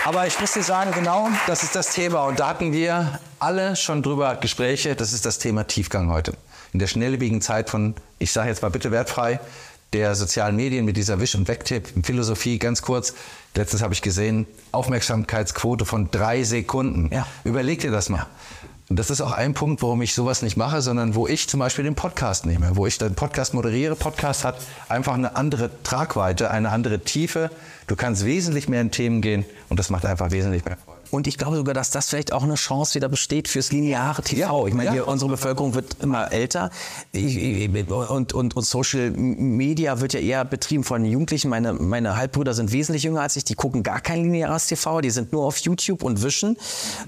Aber 0.06 0.24
ich 0.24 0.38
muss 0.38 0.52
dir 0.52 0.62
sagen, 0.62 0.92
genau, 0.92 1.28
das 1.48 1.64
ist 1.64 1.74
das 1.74 1.92
Thema. 1.92 2.26
Und 2.26 2.38
da 2.38 2.46
hatten 2.46 2.72
wir 2.72 3.18
alle 3.40 3.74
schon 3.74 4.04
drüber 4.04 4.36
Gespräche. 4.36 4.94
Das 4.94 5.12
ist 5.12 5.26
das 5.26 5.40
Thema 5.40 5.66
Tiefgang 5.66 6.12
heute 6.12 6.34
in 6.72 6.78
der 6.78 6.86
schnelllebigen 6.86 7.42
Zeit 7.42 7.70
von, 7.70 7.96
ich 8.20 8.30
sage 8.30 8.48
jetzt 8.48 8.62
mal 8.62 8.68
bitte 8.68 8.92
wertfrei, 8.92 9.40
der 9.92 10.14
sozialen 10.14 10.54
Medien 10.54 10.84
mit 10.84 10.96
dieser 10.96 11.18
Wisch- 11.18 11.34
und 11.34 11.48
Wegtipp, 11.48 11.88
Philosophie, 12.04 12.60
ganz 12.60 12.82
kurz. 12.82 13.14
Letztes 13.56 13.82
habe 13.82 13.94
ich 13.94 14.02
gesehen, 14.02 14.46
Aufmerksamkeitsquote 14.70 15.84
von 15.84 16.08
drei 16.12 16.44
Sekunden. 16.44 17.12
Ja. 17.12 17.26
Überleg 17.42 17.80
dir 17.80 17.90
das 17.90 18.08
mal. 18.08 18.18
Ja. 18.18 18.26
Und 18.88 18.98
das 18.98 19.10
ist 19.10 19.20
auch 19.20 19.32
ein 19.32 19.52
Punkt, 19.52 19.82
warum 19.82 20.00
ich 20.02 20.14
sowas 20.14 20.42
nicht 20.42 20.56
mache, 20.56 20.80
sondern 20.80 21.16
wo 21.16 21.26
ich 21.26 21.48
zum 21.48 21.58
Beispiel 21.58 21.84
den 21.84 21.96
Podcast 21.96 22.46
nehme, 22.46 22.76
wo 22.76 22.86
ich 22.86 22.98
den 22.98 23.16
Podcast 23.16 23.52
moderiere. 23.52 23.96
Podcast 23.96 24.44
hat 24.44 24.58
einfach 24.88 25.14
eine 25.14 25.34
andere 25.34 25.70
Tragweite, 25.82 26.52
eine 26.52 26.70
andere 26.70 27.00
Tiefe. 27.00 27.50
Du 27.88 27.96
kannst 27.96 28.24
wesentlich 28.24 28.68
mehr 28.68 28.80
in 28.80 28.92
Themen 28.92 29.22
gehen 29.22 29.44
und 29.68 29.80
das 29.80 29.90
macht 29.90 30.06
einfach 30.06 30.30
wesentlich 30.30 30.64
mehr 30.64 30.76
Freude. 30.76 30.95
Und 31.16 31.26
ich 31.26 31.38
glaube 31.38 31.56
sogar, 31.56 31.72
dass 31.72 31.90
das 31.90 32.10
vielleicht 32.10 32.32
auch 32.34 32.42
eine 32.42 32.56
Chance 32.56 32.94
wieder 32.94 33.08
besteht 33.08 33.48
fürs 33.48 33.72
lineare 33.72 34.20
TV. 34.22 34.66
ich 34.66 34.74
meine, 34.74 34.94
ja. 34.94 35.02
unsere 35.04 35.30
Bevölkerung 35.30 35.74
wird 35.74 35.96
immer 36.02 36.30
älter 36.30 36.70
und, 37.14 38.34
und, 38.34 38.54
und 38.54 38.62
Social 38.62 39.10
Media 39.12 40.00
wird 40.00 40.12
ja 40.12 40.20
eher 40.20 40.44
betrieben 40.44 40.84
von 40.84 41.06
Jugendlichen. 41.06 41.48
Meine, 41.48 41.72
meine 41.72 42.16
Halbbrüder 42.18 42.52
sind 42.52 42.70
wesentlich 42.70 43.02
jünger 43.02 43.22
als 43.22 43.34
ich, 43.36 43.44
die 43.44 43.54
gucken 43.54 43.82
gar 43.82 44.00
kein 44.00 44.24
lineares 44.24 44.66
TV, 44.66 45.00
die 45.00 45.10
sind 45.10 45.32
nur 45.32 45.46
auf 45.46 45.56
YouTube 45.56 46.02
und 46.02 46.22
wischen 46.22 46.58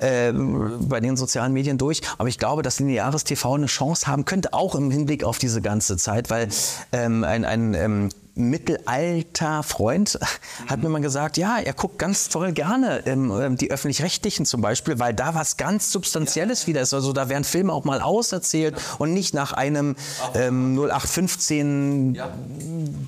äh, 0.00 0.32
bei 0.32 1.00
den 1.00 1.18
sozialen 1.18 1.52
Medien 1.52 1.76
durch. 1.76 2.00
Aber 2.16 2.30
ich 2.30 2.38
glaube, 2.38 2.62
dass 2.62 2.80
lineares 2.80 3.24
TV 3.24 3.54
eine 3.54 3.66
Chance 3.66 4.06
haben 4.06 4.24
könnte, 4.24 4.54
auch 4.54 4.74
im 4.74 4.90
Hinblick 4.90 5.22
auf 5.22 5.38
diese 5.38 5.60
ganze 5.60 5.98
Zeit, 5.98 6.30
weil 6.30 6.48
ähm, 6.92 7.24
ein, 7.24 7.44
ein 7.44 7.74
ähm, 7.74 8.08
mittelalter 8.38 9.62
Freund 9.62 10.18
hat 10.66 10.82
mir 10.82 10.88
mal 10.88 11.00
gesagt, 11.00 11.36
ja, 11.36 11.58
er 11.58 11.72
guckt 11.72 11.98
ganz 11.98 12.28
toll 12.28 12.52
gerne 12.52 13.02
ähm, 13.06 13.56
die 13.56 13.70
öffentlich-rechtlichen 13.70 14.46
zum 14.46 14.60
Beispiel, 14.60 14.98
weil 14.98 15.12
da 15.14 15.34
was 15.34 15.56
ganz 15.56 15.92
Substanzielles 15.92 16.66
wieder 16.66 16.80
ist. 16.80 16.94
Also 16.94 17.12
da 17.12 17.28
werden 17.28 17.44
Filme 17.44 17.72
auch 17.72 17.84
mal 17.84 18.00
auserzählt 18.00 18.76
und 18.98 19.12
nicht 19.12 19.34
nach 19.34 19.52
einem 19.52 19.96
ähm, 20.34 20.78
0815 20.78 22.14
ja. 22.14 22.32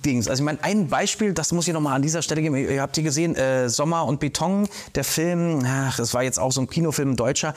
Dings. 0.05 0.29
Also 0.29 0.43
ich 0.43 0.45
meine, 0.45 0.63
ein 0.63 0.89
Beispiel, 0.89 1.33
das 1.33 1.53
muss 1.53 1.67
ich 1.67 1.75
noch 1.75 1.81
mal 1.81 1.95
an 1.95 2.03
dieser 2.03 2.23
Stelle 2.23 2.43
geben. 2.43 2.57
Ihr 2.57 2.83
habt 2.83 2.97
hier 2.97 3.05
gesehen, 3.05 3.37
äh, 3.37 3.69
Sommer 3.69 4.05
und 4.07 4.21
Beton, 4.21 4.69
der 4.95 5.05
Film, 5.05 5.65
ach, 5.65 5.97
das 5.97 6.15
war 6.15 6.23
jetzt 6.23 6.39
auch 6.39 6.53
so 6.53 6.61
ein 6.61 6.69
Kinofilm, 6.69 7.13
ein 7.13 7.17
deutscher 7.17 7.55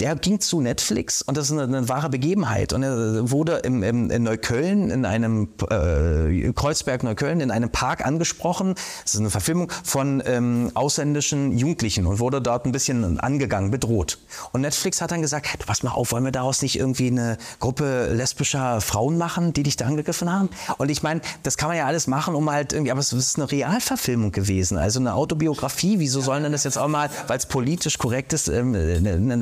der 0.00 0.16
ging 0.16 0.40
zu 0.40 0.60
Netflix 0.60 1.22
und 1.22 1.36
das 1.36 1.46
ist 1.46 1.52
eine, 1.52 1.62
eine 1.62 1.88
wahre 1.88 2.08
Begebenheit. 2.08 2.72
Und 2.72 2.82
er 2.82 3.30
wurde 3.30 3.58
im, 3.58 3.82
im, 3.82 4.10
in 4.10 4.22
Neukölln, 4.22 4.90
in 4.90 5.04
einem 5.04 5.48
äh, 5.70 6.52
Kreuzberg 6.52 7.02
Neukölln, 7.02 7.40
in 7.40 7.50
einem 7.50 7.70
Park 7.70 8.04
angesprochen. 8.04 8.74
Das 9.02 9.14
ist 9.14 9.20
eine 9.20 9.30
Verfilmung 9.30 9.70
von 9.84 10.22
ähm, 10.26 10.70
ausländischen 10.74 11.56
Jugendlichen 11.56 12.06
und 12.06 12.18
wurde 12.20 12.40
dort 12.40 12.66
ein 12.66 12.72
bisschen 12.72 13.18
angegangen, 13.20 13.70
bedroht. 13.70 14.18
Und 14.52 14.62
Netflix 14.62 15.00
hat 15.00 15.10
dann 15.10 15.22
gesagt, 15.22 15.46
hey, 15.48 15.58
pass 15.64 15.82
mal 15.82 15.92
auf, 15.92 16.12
wollen 16.12 16.24
wir 16.24 16.32
daraus 16.32 16.62
nicht 16.62 16.78
irgendwie 16.78 17.08
eine 17.08 17.38
Gruppe 17.58 18.12
lesbischer 18.12 18.80
Frauen 18.80 19.18
machen, 19.18 19.52
die 19.52 19.62
dich 19.62 19.76
da 19.76 19.86
angegriffen 19.86 20.32
haben? 20.32 20.48
Und 20.78 20.90
ich 20.90 21.02
meine, 21.02 21.20
das 21.42 21.56
kann 21.56 21.68
man 21.68 21.76
ja 21.76 21.86
alles 21.86 22.06
machen, 22.06 22.34
um 22.34 22.50
halt 22.50 22.72
irgendwie, 22.72 22.92
aber 22.92 23.00
es 23.00 23.12
ist 23.12 23.36
eine 23.36 23.50
Realverfilmung 23.50 24.32
gewesen, 24.32 24.78
also 24.78 25.00
eine 25.00 25.14
Autobiografie. 25.14 25.98
Wieso 25.98 26.20
sollen 26.20 26.42
denn 26.42 26.52
das 26.52 26.64
jetzt 26.64 26.78
auch 26.78 26.88
mal, 26.88 27.10
weil 27.26 27.38
es 27.38 27.46
politisch 27.46 27.98
korrekt 27.98 28.32
ist, 28.32 28.48
ähm, 28.48 28.74
eine, 28.74 29.12
eine 29.12 29.36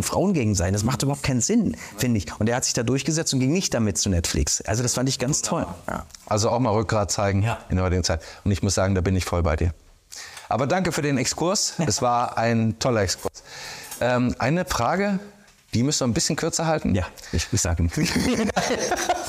Frauen 0.00 0.32
gegen 0.32 0.54
sein. 0.54 0.72
Das 0.72 0.84
macht 0.84 1.02
überhaupt 1.02 1.22
keinen 1.22 1.42
Sinn, 1.42 1.76
finde 1.98 2.18
ich. 2.18 2.26
Und 2.40 2.48
er 2.48 2.56
hat 2.56 2.64
sich 2.64 2.72
da 2.72 2.82
durchgesetzt 2.82 3.34
und 3.34 3.40
ging 3.40 3.52
nicht 3.52 3.74
damit 3.74 3.98
zu 3.98 4.08
Netflix. 4.08 4.62
Also 4.62 4.82
das 4.82 4.94
fand 4.94 5.08
ich 5.08 5.18
ganz 5.18 5.42
toll. 5.42 5.66
Ja. 5.88 6.06
Also 6.26 6.48
auch 6.48 6.60
mal 6.60 6.70
Rückgrat 6.70 7.10
zeigen 7.10 7.42
ja. 7.42 7.58
in 7.68 7.76
der 7.76 7.84
heutigen 7.84 8.04
Zeit. 8.04 8.22
Und 8.44 8.52
ich 8.52 8.62
muss 8.62 8.74
sagen, 8.74 8.94
da 8.94 9.02
bin 9.02 9.14
ich 9.16 9.26
voll 9.26 9.42
bei 9.42 9.56
dir. 9.56 9.74
Aber 10.48 10.66
danke 10.66 10.92
für 10.92 11.02
den 11.02 11.18
Exkurs. 11.18 11.74
Es 11.86 12.00
war 12.00 12.38
ein 12.38 12.78
toller 12.78 13.02
Exkurs. 13.02 13.42
Ähm, 14.00 14.34
eine 14.38 14.64
Frage, 14.64 15.18
die 15.74 15.82
müsst 15.82 16.02
ihr 16.02 16.06
ein 16.06 16.14
bisschen 16.14 16.36
kürzer 16.36 16.66
halten. 16.66 16.94
Ja, 16.94 17.06
ich, 17.32 17.48
ich 17.50 17.60
sage 17.60 17.88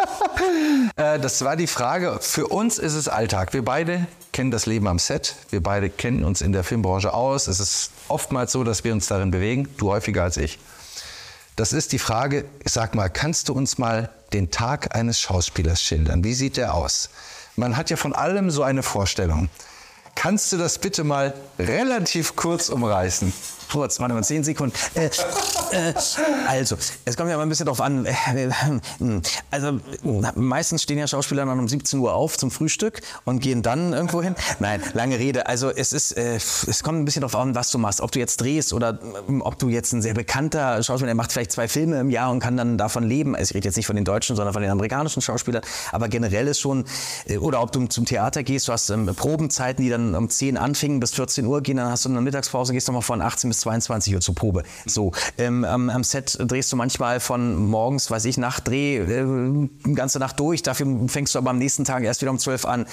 äh, 0.96 1.20
Das 1.20 1.44
war 1.44 1.56
die 1.56 1.68
Frage. 1.68 2.18
Für 2.22 2.48
uns 2.48 2.78
ist 2.78 2.94
es 2.94 3.08
Alltag. 3.08 3.54
Wir 3.54 3.64
beide 3.64 4.08
kennen 4.32 4.52
das 4.52 4.66
Leben 4.66 4.88
am 4.88 5.00
Set. 5.00 5.36
Wir 5.50 5.62
beide 5.62 5.90
kennen 5.90 6.24
uns 6.24 6.42
in 6.42 6.52
der 6.52 6.64
Filmbranche 6.64 7.14
aus. 7.14 7.48
Es 7.48 7.60
ist 7.60 7.92
oftmals 8.08 8.52
so, 8.52 8.64
dass 8.64 8.84
wir 8.84 8.94
uns 8.94 9.08
darin 9.08 9.32
bewegen. 9.32 9.68
Du 9.78 9.92
häufiger 9.92 10.24
als 10.24 10.38
ich. 10.38 10.60
Das 11.56 11.72
ist 11.72 11.92
die 11.92 12.00
Frage, 12.00 12.46
sag 12.66 12.96
mal, 12.96 13.10
kannst 13.10 13.50
du 13.50 13.54
uns 13.54 13.78
mal 13.78 14.10
den 14.34 14.50
Tag 14.50 14.96
eines 14.96 15.22
Schauspielers 15.22 15.82
schildern? 15.82 16.24
Wie 16.24 16.34
sieht 16.34 16.58
der 16.58 16.74
aus? 16.74 17.10
Man 17.56 17.78
hat 17.78 17.92
ja 17.92 17.98
von 17.98 18.14
allem 18.14 18.50
so 18.50 18.64
eine 18.64 18.82
Vorstellung. 18.82 19.50
Kannst 20.16 20.52
du 20.52 20.58
das 20.58 20.80
bitte 20.80 21.04
mal 21.04 21.34
relativ 21.60 22.36
kurz 22.36 22.70
umreißen? 22.70 23.32
Kurz, 23.74 24.00
warte 24.00 24.14
mal, 24.14 24.24
zehn 24.24 24.44
Sekunden. 24.44 24.76
Äh, 24.94 25.08
äh, 25.72 25.94
also, 26.48 26.78
es 27.06 27.18
kommt 27.18 27.32
ja 27.32 27.38
mal 27.38 27.44
ein 27.44 27.50
bisschen 27.50 27.66
drauf 27.66 27.82
an. 27.82 28.06
Äh, 28.06 28.52
hm, 29.00 29.22
also, 29.50 29.80
meistens 30.36 30.84
stehen 30.84 31.00
ja 31.00 31.08
Schauspieler 31.08 31.44
dann 31.44 31.58
um 31.58 31.68
17 31.68 32.00
Uhr 32.00 32.14
auf 32.14 32.38
zum 32.38 32.52
Frühstück 32.52 33.02
und 33.26 33.40
gehen 33.40 33.64
dann 33.64 33.94
irgendwo 33.94 34.22
hin. 34.22 34.36
Nein, 34.60 34.82
lange 34.94 35.18
Rede. 35.18 35.48
Also, 35.48 35.72
es 35.72 35.92
ist, 35.92 36.12
äh, 36.12 36.36
es 36.36 36.84
kommt 36.84 37.00
ein 37.00 37.06
bisschen 37.06 37.24
drauf 37.24 37.36
an, 37.36 37.56
was 37.56 37.72
du 37.72 37.80
machst. 37.80 38.00
Ob 38.02 38.12
du 38.12 38.20
jetzt 38.20 38.42
drehst 38.42 38.74
oder 38.74 39.00
ähm, 39.28 39.42
ob 39.42 39.58
du 39.58 39.70
jetzt 39.70 39.92
ein 39.94 40.04
sehr 40.04 40.14
bekannter 40.14 40.84
Schauspieler, 40.84 41.08
der 41.08 41.16
macht 41.16 41.32
vielleicht 41.32 41.52
zwei 41.52 41.68
Filme 41.68 42.00
im 42.00 42.12
Jahr 42.12 42.30
und 42.30 42.42
kann 42.42 42.56
dann 42.56 42.78
davon 42.78 43.04
leben. 43.04 43.36
Also, 43.36 43.52
ich 43.52 43.56
rede 43.56 43.70
jetzt 43.70 43.78
nicht 43.78 43.88
von 43.88 43.96
den 43.96 44.06
deutschen, 44.06 44.36
sondern 44.36 44.54
von 44.54 44.62
den 44.62 44.72
amerikanischen 44.72 45.24
Schauspielern. 45.24 45.64
Aber 45.92 46.10
generell 46.10 46.48
ist 46.48 46.60
schon, 46.60 46.86
äh, 47.26 47.38
oder 47.38 47.60
ob 47.64 47.72
du 47.72 47.88
zum 47.88 48.06
Theater 48.06 48.44
gehst, 48.44 48.68
du 48.68 48.72
hast 48.72 48.92
ähm, 48.92 49.08
Probenzeiten, 49.08 49.84
die 49.84 49.90
dann 49.90 50.14
um 50.14 50.30
10 50.30 50.58
anfingen 50.58 51.00
bis 51.00 51.16
14 51.16 51.44
Uhr 51.48 51.62
gehen, 51.62 51.78
dann 51.78 51.90
hast 51.90 52.06
du 52.06 52.10
eine 52.10 52.22
Mittagspause, 52.22 52.72
gehst 52.72 52.88
nochmal 52.88 53.02
von 53.02 53.20
18 53.20 53.50
bis 53.50 53.63
22 53.64 54.16
Uhr 54.16 54.22
zur 54.22 54.36
Probe. 54.36 54.64
So, 54.86 55.12
ähm, 55.38 55.64
am 55.66 56.04
Set 56.04 56.38
drehst 56.40 56.72
du 56.72 56.76
manchmal 56.76 57.20
von 57.20 57.66
morgens, 57.68 58.12
weiß 58.12 58.26
ich, 58.26 58.38
Nacht 58.38 58.68
Dreh, 58.68 58.98
äh, 58.98 59.70
ganze 59.94 60.20
Nacht 60.20 60.40
durch. 60.40 60.62
Dafür 60.62 60.88
fängst 61.08 61.34
du 61.36 61.40
aber 61.40 61.50
am 61.50 61.58
nächsten 61.58 61.86
Tag 61.86 62.04
erst 62.04 62.22
wieder 62.22 62.32
um 62.32 62.40
12 62.40 62.66
an 62.66 62.86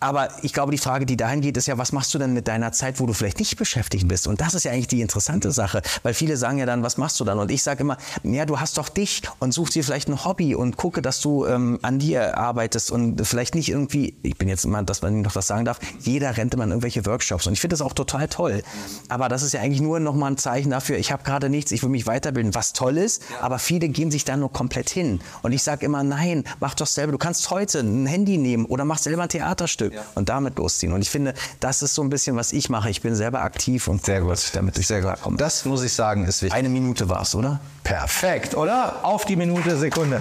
aber 0.00 0.30
ich 0.42 0.54
glaube, 0.54 0.72
die 0.72 0.78
Frage, 0.78 1.04
die 1.04 1.16
dahin 1.16 1.42
geht, 1.42 1.56
ist 1.58 1.66
ja, 1.66 1.76
was 1.76 1.92
machst 1.92 2.12
du 2.14 2.18
denn 2.18 2.32
mit 2.32 2.48
deiner 2.48 2.72
Zeit, 2.72 3.00
wo 3.00 3.06
du 3.06 3.12
vielleicht 3.12 3.38
nicht 3.38 3.56
beschäftigt 3.56 4.08
bist? 4.08 4.26
Und 4.26 4.40
das 4.40 4.54
ist 4.54 4.64
ja 4.64 4.72
eigentlich 4.72 4.88
die 4.88 5.02
interessante 5.02 5.52
Sache, 5.52 5.82
weil 6.02 6.14
viele 6.14 6.38
sagen 6.38 6.58
ja 6.58 6.66
dann, 6.66 6.82
was 6.82 6.96
machst 6.96 7.20
du 7.20 7.24
dann? 7.24 7.38
Und 7.38 7.50
ich 7.50 7.62
sage 7.62 7.82
immer, 7.82 7.98
ja, 8.22 8.46
du 8.46 8.58
hast 8.58 8.78
doch 8.78 8.88
dich 8.88 9.22
und 9.38 9.52
such 9.52 9.70
dir 9.70 9.84
vielleicht 9.84 10.08
ein 10.08 10.24
Hobby 10.24 10.54
und 10.54 10.78
gucke, 10.78 11.02
dass 11.02 11.20
du 11.20 11.46
ähm, 11.46 11.78
an 11.82 11.98
dir 11.98 12.38
arbeitest 12.38 12.90
und 12.90 13.26
vielleicht 13.26 13.54
nicht 13.54 13.68
irgendwie, 13.68 14.16
ich 14.22 14.38
bin 14.38 14.48
jetzt 14.48 14.66
mal, 14.66 14.82
dass 14.84 15.02
man 15.02 15.20
noch 15.20 15.32
das 15.32 15.46
sagen 15.46 15.66
darf, 15.66 15.78
jeder 16.00 16.36
rennt 16.36 16.54
immer 16.54 16.64
in 16.64 16.70
irgendwelche 16.70 17.04
Workshops 17.04 17.46
und 17.46 17.52
ich 17.52 17.60
finde 17.60 17.74
das 17.74 17.82
auch 17.82 17.92
total 17.92 18.28
toll. 18.28 18.62
Aber 19.08 19.28
das 19.28 19.42
ist 19.42 19.52
ja 19.52 19.60
eigentlich 19.60 19.82
nur 19.82 20.00
nochmal 20.00 20.32
ein 20.32 20.38
Zeichen 20.38 20.70
dafür, 20.70 20.96
ich 20.96 21.12
habe 21.12 21.24
gerade 21.24 21.50
nichts, 21.50 21.72
ich 21.72 21.82
will 21.82 21.90
mich 21.90 22.06
weiterbilden, 22.06 22.54
was 22.54 22.72
toll 22.72 22.96
ist, 22.96 23.22
aber 23.42 23.58
viele 23.58 23.88
gehen 23.90 24.10
sich 24.10 24.24
da 24.24 24.36
nur 24.36 24.50
komplett 24.50 24.88
hin. 24.88 25.20
Und 25.42 25.52
ich 25.52 25.62
sage 25.62 25.84
immer, 25.84 26.02
nein, 26.02 26.44
mach 26.58 26.74
doch 26.74 26.86
selber. 26.86 27.12
Du 27.12 27.18
kannst 27.18 27.50
heute 27.50 27.80
ein 27.80 28.06
Handy 28.06 28.38
nehmen 28.38 28.64
oder 28.64 28.84
mach 28.84 28.98
selber 28.98 29.24
ein 29.24 29.28
Theaterstück 29.28 29.89
ja. 29.90 30.02
und 30.14 30.28
damit 30.28 30.58
losziehen. 30.58 30.92
Und 30.92 31.02
ich 31.02 31.10
finde, 31.10 31.34
das 31.60 31.82
ist 31.82 31.94
so 31.94 32.02
ein 32.02 32.10
bisschen, 32.10 32.36
was 32.36 32.52
ich 32.52 32.68
mache. 32.68 32.90
Ich 32.90 33.02
bin 33.02 33.14
selber 33.14 33.42
aktiv 33.42 33.88
und 33.88 34.04
sehr 34.04 34.20
gut, 34.20 34.38
damit 34.54 34.78
ich 34.78 34.86
sehr 34.86 35.02
gut 35.02 35.20
komme. 35.22 35.36
Das 35.36 35.64
muss 35.64 35.82
ich 35.82 35.92
sagen, 35.92 36.24
ist 36.24 36.42
wichtig. 36.42 36.56
Eine 36.56 36.68
Minute 36.68 37.08
war 37.08 37.22
es, 37.22 37.34
oder? 37.34 37.60
Perfekt, 37.84 38.54
oder? 38.54 39.04
Auf 39.04 39.24
die 39.24 39.36
Minute, 39.36 39.76
Sekunde. 39.76 40.20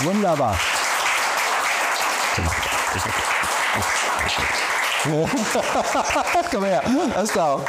Wunderbar. 0.00 0.58
Komm 6.50 6.64
her, 6.64 6.82
alles 7.14 7.30
klar. 7.30 7.60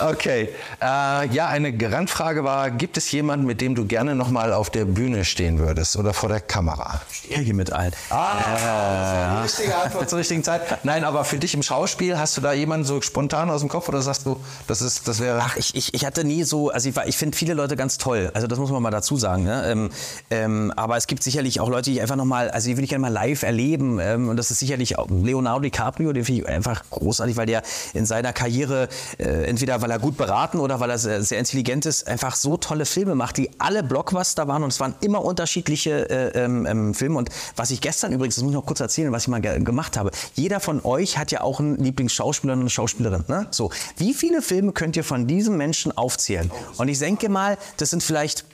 Okay. 0.00 0.48
Äh, 0.80 1.28
ja, 1.28 1.48
eine 1.48 1.74
Randfrage 1.80 2.44
war: 2.44 2.70
Gibt 2.70 2.96
es 2.96 3.10
jemanden, 3.10 3.46
mit 3.46 3.60
dem 3.60 3.74
du 3.74 3.86
gerne 3.86 4.14
noch 4.14 4.30
mal 4.30 4.52
auf 4.52 4.70
der 4.70 4.84
Bühne 4.84 5.24
stehen 5.24 5.58
würdest 5.58 5.96
oder 5.96 6.12
vor 6.12 6.28
der 6.28 6.40
Kamera? 6.40 7.00
Ich 7.10 7.18
stehe 7.18 7.40
hier 7.40 7.54
mit 7.54 7.72
allen. 7.72 7.92
Ah, 8.10 9.38
äh, 9.38 9.42
richtige 9.42 9.76
Antwort 9.76 10.08
zur 10.08 10.18
richtigen 10.18 10.44
Zeit. 10.44 10.84
Nein, 10.84 11.04
aber 11.04 11.24
für 11.24 11.38
dich 11.38 11.54
im 11.54 11.62
Schauspiel 11.62 12.18
hast 12.18 12.36
du 12.36 12.40
da 12.40 12.52
jemanden 12.52 12.86
so 12.86 13.00
spontan 13.00 13.50
aus 13.50 13.60
dem 13.60 13.68
Kopf 13.68 13.88
oder 13.88 14.02
sagst 14.02 14.26
du, 14.26 14.38
das 14.66 14.82
ist, 14.82 15.08
das 15.08 15.20
wäre? 15.20 15.40
Ach, 15.42 15.56
ich, 15.56 15.74
ich, 15.74 15.94
ich 15.94 16.04
hatte 16.04 16.24
nie 16.24 16.44
so, 16.44 16.70
also 16.70 16.88
ich, 16.88 16.96
ich 17.06 17.16
finde 17.16 17.36
viele 17.36 17.54
Leute 17.54 17.76
ganz 17.76 17.98
toll. 17.98 18.30
Also 18.34 18.46
das 18.46 18.58
muss 18.58 18.70
man 18.70 18.82
mal 18.82 18.90
dazu 18.90 19.16
sagen. 19.16 19.44
Ne? 19.44 19.64
Ähm, 19.66 19.90
ähm, 20.30 20.72
aber 20.76 20.96
es 20.96 21.06
gibt 21.06 21.22
sicherlich 21.22 21.60
auch 21.60 21.68
Leute, 21.68 21.90
die 21.90 21.96
ich 21.96 22.02
einfach 22.02 22.16
noch 22.16 22.24
mal, 22.24 22.50
also 22.50 22.68
die 22.68 22.76
würde 22.76 22.84
ich 22.84 22.90
gerne 22.90 23.02
mal 23.02 23.12
live 23.12 23.42
erleben. 23.42 23.98
Ähm, 24.00 24.28
und 24.28 24.36
das 24.36 24.50
ist 24.50 24.60
sicherlich 24.60 24.98
auch 24.98 25.08
Leonardo 25.10 25.60
DiCaprio, 25.60 26.12
den 26.12 26.24
finde 26.24 26.42
ich 26.42 26.48
einfach 26.48 26.67
großartig, 26.90 27.36
weil 27.36 27.46
der 27.46 27.62
in 27.94 28.06
seiner 28.06 28.32
Karriere, 28.32 28.88
äh, 29.18 29.44
entweder 29.44 29.80
weil 29.82 29.90
er 29.90 29.98
gut 29.98 30.16
beraten 30.16 30.58
oder 30.58 30.80
weil 30.80 30.90
er 30.90 30.98
sehr, 30.98 31.22
sehr, 31.22 31.38
intelligent 31.38 31.86
ist, 31.86 32.06
einfach 32.06 32.36
so 32.36 32.56
tolle 32.56 32.84
Filme 32.84 33.14
macht, 33.14 33.36
die 33.36 33.50
alle 33.58 33.82
Blockbuster 33.82 34.48
waren 34.48 34.62
und 34.62 34.72
es 34.72 34.80
waren 34.80 34.94
immer 35.00 35.24
unterschiedliche 35.24 36.08
äh, 36.10 36.44
ähm, 36.44 36.66
ähm, 36.66 36.94
Filme. 36.94 37.18
Und 37.18 37.30
was 37.56 37.70
ich 37.70 37.80
gestern 37.80 38.12
übrigens, 38.12 38.36
das 38.36 38.44
muss 38.44 38.52
ich 38.52 38.56
noch 38.56 38.66
kurz 38.66 38.80
erzählen, 38.80 39.12
was 39.12 39.22
ich 39.22 39.28
mal 39.28 39.40
ge 39.40 39.58
gemacht 39.60 39.96
habe. 39.96 40.10
Jeder 40.34 40.60
von 40.60 40.84
euch 40.84 41.18
hat 41.18 41.30
ja 41.30 41.40
auch 41.40 41.60
einen 41.60 41.76
Lieblingsschauspieler 41.76 42.52
und 42.52 42.60
eine 42.60 42.70
Schauspielerin. 42.70 43.24
Ne? 43.28 43.46
So, 43.50 43.70
wie 43.96 44.14
viele 44.14 44.42
Filme 44.42 44.72
könnt 44.72 44.96
ihr 44.96 45.04
von 45.04 45.26
diesem 45.26 45.56
Menschen 45.56 45.96
aufzählen? 45.96 46.50
Und 46.76 46.88
ich 46.88 46.98
denke 46.98 47.28
mal, 47.28 47.58
das 47.76 47.90
sind 47.90 48.02
vielleicht 48.02 48.44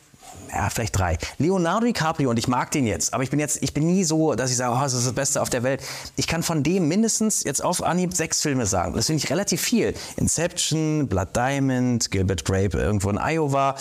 ja, 0.54 0.70
vielleicht 0.70 0.98
drei. 0.98 1.18
Leonardo 1.38 1.86
DiCaprio, 1.86 2.30
und 2.30 2.38
ich 2.38 2.48
mag 2.48 2.70
den 2.70 2.86
jetzt, 2.86 3.12
aber 3.12 3.22
ich 3.22 3.30
bin 3.30 3.40
jetzt, 3.40 3.62
ich 3.62 3.74
bin 3.74 3.86
nie 3.86 4.04
so, 4.04 4.34
dass 4.34 4.50
ich 4.50 4.56
sage, 4.56 4.74
oh, 4.76 4.80
das 4.80 4.94
ist 4.94 5.06
das 5.06 5.12
Beste 5.12 5.42
auf 5.42 5.50
der 5.50 5.62
Welt. 5.62 5.82
Ich 6.16 6.26
kann 6.26 6.42
von 6.42 6.62
dem 6.62 6.88
mindestens 6.88 7.44
jetzt 7.44 7.62
auf 7.62 7.82
Anhieb 7.82 8.14
sechs 8.14 8.40
Filme 8.40 8.66
sagen. 8.66 8.94
Das 8.94 9.06
finde 9.06 9.22
ich 9.24 9.30
relativ 9.30 9.60
viel. 9.60 9.94
Inception, 10.16 11.08
Blood 11.08 11.34
Diamond, 11.34 12.10
Gilbert 12.10 12.44
Grape 12.44 12.78
irgendwo 12.78 13.10
in 13.10 13.18
Iowa, 13.18 13.74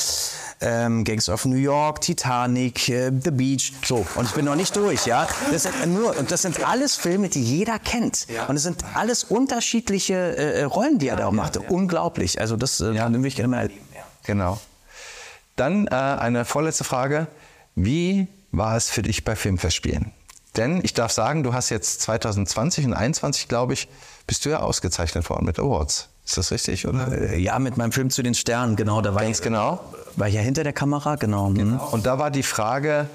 ähm, 0.62 1.04
Gangs 1.04 1.30
of 1.30 1.46
New 1.46 1.56
York, 1.56 2.02
Titanic, 2.02 2.90
äh, 2.90 3.12
The 3.24 3.32
Beach. 3.32 3.74
So, 3.86 4.06
und 4.16 4.26
ich 4.26 4.32
bin 4.32 4.46
noch 4.46 4.56
nicht 4.56 4.76
durch, 4.76 5.06
ja. 5.06 5.28
Das 5.52 5.64
sind, 5.64 5.94
nur, 5.94 6.18
und 6.18 6.32
das 6.32 6.42
sind 6.42 6.66
alles 6.68 6.96
Filme, 6.96 7.30
die 7.30 7.44
jeder 7.44 7.80
kennt. 7.80 8.28
Ja. 8.30 8.46
Und 8.46 8.56
es 8.56 8.64
sind 8.64 8.84
alles 8.96 9.24
unterschiedliche 9.24 10.14
äh, 10.14 10.62
äh 10.62 10.64
Rollen, 10.64 11.00
die 11.00 11.08
er 11.08 11.18
da 11.18 11.28
auch 11.28 11.32
machte. 11.32 11.62
Unglaublich. 11.62 12.40
Also 12.40 12.56
das 12.56 12.80
äh, 12.80 12.94
ja. 12.94 13.12
will 13.12 13.26
ich 13.26 13.36
gerne 13.36 13.50
mal. 13.50 13.70
Genau. 14.26 14.60
Dann 15.56 15.88
äh, 15.88 15.92
eine 15.92 16.46
vorletzte 16.46 16.84
Frage. 16.84 17.28
Wie 17.76 18.28
war 18.52 18.76
es 18.76 18.90
für 18.90 19.02
dich 19.02 19.24
bei 19.24 19.36
Filmfestspielen? 19.36 20.12
Denn 20.56 20.82
ich 20.84 20.94
darf 20.94 21.12
sagen, 21.12 21.44
du 21.44 21.54
hast 21.54 21.70
jetzt 21.70 22.02
2020 22.02 22.86
und 22.86 22.92
2021, 22.92 23.48
glaube 23.48 23.74
ich, 23.74 23.88
bist 24.28 24.46
du 24.46 24.50
ja 24.50 24.60
ausgezeichnet 24.60 25.30
worden 25.30 25.46
mit 25.46 25.60
Awards. 25.60 26.10
Ist 26.26 26.38
das 26.38 26.52
richtig, 26.52 26.88
oder? 26.88 27.12
Äh, 27.12 27.40
ja, 27.40 27.60
mit 27.60 27.76
meinem 27.76 27.92
Film 27.92 28.10
zu 28.10 28.24
den 28.24 28.34
Sternen, 28.34 28.76
genau. 28.76 29.02
Da 29.02 29.14
war 29.14 29.24
Ganz 29.24 29.40
ich, 29.40 29.44
genau. 29.44 29.84
War 30.16 30.28
ich 30.28 30.36
ja 30.36 30.42
hinter 30.42 30.64
der 30.64 30.74
Kamera, 30.74 31.16
genau. 31.16 31.50
Mhm. 31.50 31.56
genau. 31.56 31.90
Und 31.92 32.06
da 32.06 32.20
war 32.20 32.32
die 32.32 32.44
Frage, 32.44 33.10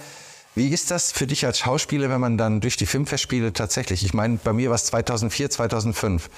wie 0.55 0.69
ist 0.69 0.91
das 0.91 1.13
für 1.13 1.27
dich 1.27 1.47
als 1.47 1.61
Schauspieler, 1.61 2.11
wenn 2.11 2.21
man 2.21 2.37
dann 2.37 2.61
durch 2.61 2.77
die 2.77 2.87
Filmfestspiele 2.87 3.53
tatsächlich, 3.53 4.05
ich 4.05 4.13
meine, 4.13 4.39
bei 4.43 4.53
mir 4.53 4.71
war 4.71 4.75
es 4.75 4.85
2004, 4.87 5.51
2005, 5.51 6.29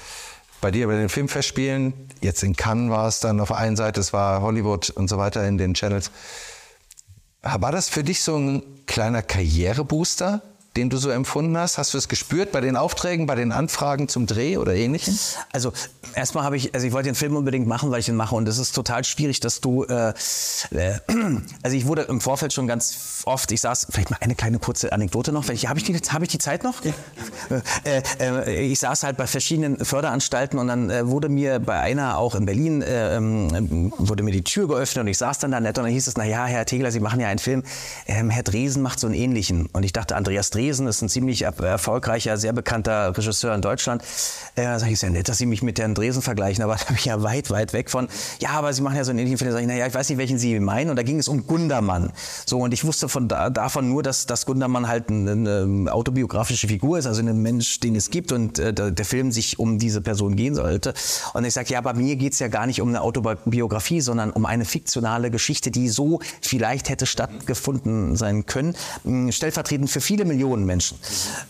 bei 0.60 0.70
dir 0.70 0.86
bei 0.86 0.94
den 0.94 1.08
Filmfestspielen, 1.08 1.94
jetzt 2.20 2.42
in 2.42 2.54
Cannes 2.54 2.90
war 2.90 3.08
es 3.08 3.20
dann 3.20 3.40
auf 3.40 3.48
der 3.48 3.58
einen 3.58 3.76
Seite, 3.76 4.00
es 4.00 4.12
war 4.12 4.42
Hollywood 4.42 4.90
und 4.90 5.08
so 5.08 5.18
weiter 5.18 5.46
in 5.46 5.58
den 5.58 5.74
Channels. 5.74 6.10
War 7.42 7.72
das 7.72 7.88
für 7.88 8.04
dich 8.04 8.22
so 8.22 8.36
ein 8.36 8.62
kleiner 8.86 9.22
Karrierebooster? 9.22 10.42
Den 10.80 10.90
du 10.90 10.96
so 10.96 11.10
empfunden 11.10 11.56
hast? 11.56 11.78
Hast 11.78 11.94
du 11.94 11.98
es 11.98 12.08
gespürt 12.08 12.52
bei 12.52 12.60
den 12.60 12.76
Aufträgen, 12.76 13.26
bei 13.26 13.34
den 13.34 13.52
Anfragen 13.52 14.08
zum 14.08 14.26
Dreh 14.26 14.56
oder 14.56 14.74
ähnlichem? 14.74 15.16
Also 15.52 15.72
erstmal 16.14 16.44
habe 16.44 16.56
ich, 16.56 16.74
also 16.74 16.86
ich 16.86 16.92
wollte 16.92 17.08
den 17.08 17.14
Film 17.14 17.36
unbedingt 17.36 17.66
machen, 17.66 17.90
weil 17.90 18.00
ich 18.00 18.08
ihn 18.08 18.16
mache 18.16 18.34
und 18.34 18.48
es 18.48 18.58
ist 18.58 18.72
total 18.72 19.04
schwierig, 19.04 19.40
dass 19.40 19.60
du, 19.60 19.84
äh, 19.84 20.12
äh, 20.70 20.98
also 21.62 21.76
ich 21.76 21.86
wurde 21.86 22.02
im 22.02 22.20
Vorfeld 22.20 22.52
schon 22.52 22.66
ganz 22.66 23.22
oft, 23.26 23.52
ich 23.52 23.60
saß, 23.60 23.88
vielleicht 23.90 24.10
mal 24.10 24.18
eine 24.20 24.34
kleine 24.34 24.58
kurze 24.58 24.92
Anekdote 24.92 25.32
noch, 25.32 25.44
habe 25.44 25.54
ich, 25.54 25.84
die, 25.84 25.94
hab 25.94 26.22
ich 26.22 26.28
die 26.28 26.38
Zeit 26.38 26.64
noch? 26.64 26.84
Ja. 26.84 26.92
Äh, 27.84 28.02
äh, 28.20 28.66
ich 28.66 28.78
saß 28.78 29.02
halt 29.02 29.16
bei 29.16 29.26
verschiedenen 29.26 29.84
Förderanstalten 29.84 30.58
und 30.58 30.68
dann 30.68 30.90
äh, 30.90 31.06
wurde 31.08 31.28
mir 31.28 31.58
bei 31.58 31.80
einer 31.80 32.18
auch 32.18 32.34
in 32.34 32.46
Berlin, 32.46 32.82
äh, 32.82 33.16
ähm, 33.16 33.92
wurde 33.96 34.22
mir 34.22 34.32
die 34.32 34.44
Tür 34.44 34.68
geöffnet 34.68 35.02
und 35.02 35.08
ich 35.08 35.18
saß 35.18 35.38
dann 35.38 35.50
da 35.50 35.60
nett 35.60 35.78
und 35.78 35.84
dann 35.84 35.92
hieß 35.92 36.06
es, 36.06 36.16
naja, 36.16 36.44
Herr 36.44 36.66
Tegler, 36.66 36.90
Sie 36.92 37.00
machen 37.00 37.20
ja 37.20 37.28
einen 37.28 37.38
Film, 37.38 37.62
ähm, 38.06 38.30
Herr 38.30 38.42
Dresen 38.42 38.82
macht 38.82 39.00
so 39.00 39.06
einen 39.06 39.16
ähnlichen 39.16 39.66
und 39.72 39.82
ich 39.82 39.92
dachte, 39.92 40.16
Andreas 40.16 40.50
Dresen 40.50 40.69
Dresen 40.70 40.86
ist 40.86 41.02
ein 41.02 41.08
ziemlich 41.08 41.42
erfolgreicher, 41.42 42.36
sehr 42.36 42.52
bekannter 42.52 43.16
Regisseur 43.16 43.52
in 43.56 43.60
Deutschland. 43.60 44.02
Äh, 44.54 44.78
sag 44.78 44.86
ich, 44.86 44.92
ist 44.92 45.02
ja 45.02 45.10
nett, 45.10 45.28
dass 45.28 45.38
Sie 45.38 45.46
mich 45.46 45.62
mit 45.62 45.80
Herrn 45.80 45.96
Dresen 45.96 46.22
vergleichen, 46.22 46.62
aber 46.62 46.76
da 46.78 46.84
bin 46.84 46.94
ich 46.94 47.06
ja 47.06 47.24
weit, 47.24 47.50
weit 47.50 47.72
weg 47.72 47.90
von. 47.90 48.06
Ja, 48.38 48.50
aber 48.50 48.72
Sie 48.72 48.80
machen 48.82 48.96
ja 48.96 49.02
so 49.02 49.10
einen 49.10 49.18
ähnlichen 49.18 49.38
Film. 49.38 49.50
Sag 49.50 49.62
ich, 49.62 49.66
naja, 49.66 49.88
ich 49.88 49.94
weiß 49.94 50.08
nicht, 50.08 50.18
welchen 50.18 50.38
Sie 50.38 50.60
meinen. 50.60 50.90
Und 50.90 50.96
da 50.96 51.02
ging 51.02 51.18
es 51.18 51.26
um 51.26 51.44
Gundermann. 51.44 52.12
So, 52.46 52.58
und 52.58 52.72
ich 52.72 52.84
wusste 52.84 53.08
von 53.08 53.26
da, 53.26 53.50
davon 53.50 53.88
nur, 53.88 54.04
dass, 54.04 54.26
dass 54.26 54.46
Gundermann 54.46 54.86
halt 54.86 55.08
eine, 55.08 55.32
eine, 55.32 55.92
autobiografische 55.92 56.68
Figur 56.68 56.98
ist, 56.98 57.06
also 57.06 57.20
ein 57.20 57.42
Mensch, 57.42 57.80
den 57.80 57.96
es 57.96 58.10
gibt 58.10 58.30
und 58.30 58.60
äh, 58.60 58.72
der, 58.72 59.04
Film 59.04 59.32
sich 59.32 59.58
um 59.58 59.80
diese 59.80 60.00
Person 60.00 60.36
gehen 60.36 60.54
sollte. 60.54 60.94
Und 61.34 61.44
ich 61.44 61.52
sage, 61.52 61.72
ja, 61.72 61.80
bei 61.80 61.94
mir 61.94 62.14
geht 62.14 62.34
es 62.34 62.38
ja 62.38 62.46
gar 62.46 62.66
nicht 62.66 62.80
um 62.80 62.90
eine 62.90 63.00
Autobiografie, 63.00 64.00
sondern 64.00 64.30
um 64.30 64.46
eine 64.46 64.64
fiktionale 64.64 65.32
Geschichte, 65.32 65.72
die 65.72 65.88
so 65.88 66.20
vielleicht 66.42 66.90
hätte 66.90 67.06
stattgefunden 67.06 68.14
sein 68.14 68.46
können. 68.46 68.76
Stellvertretend 69.30 69.90
für 69.90 70.00
viele 70.00 70.24
Millionen 70.24 70.49
Millionen 70.50 70.66
Menschen. 70.66 70.98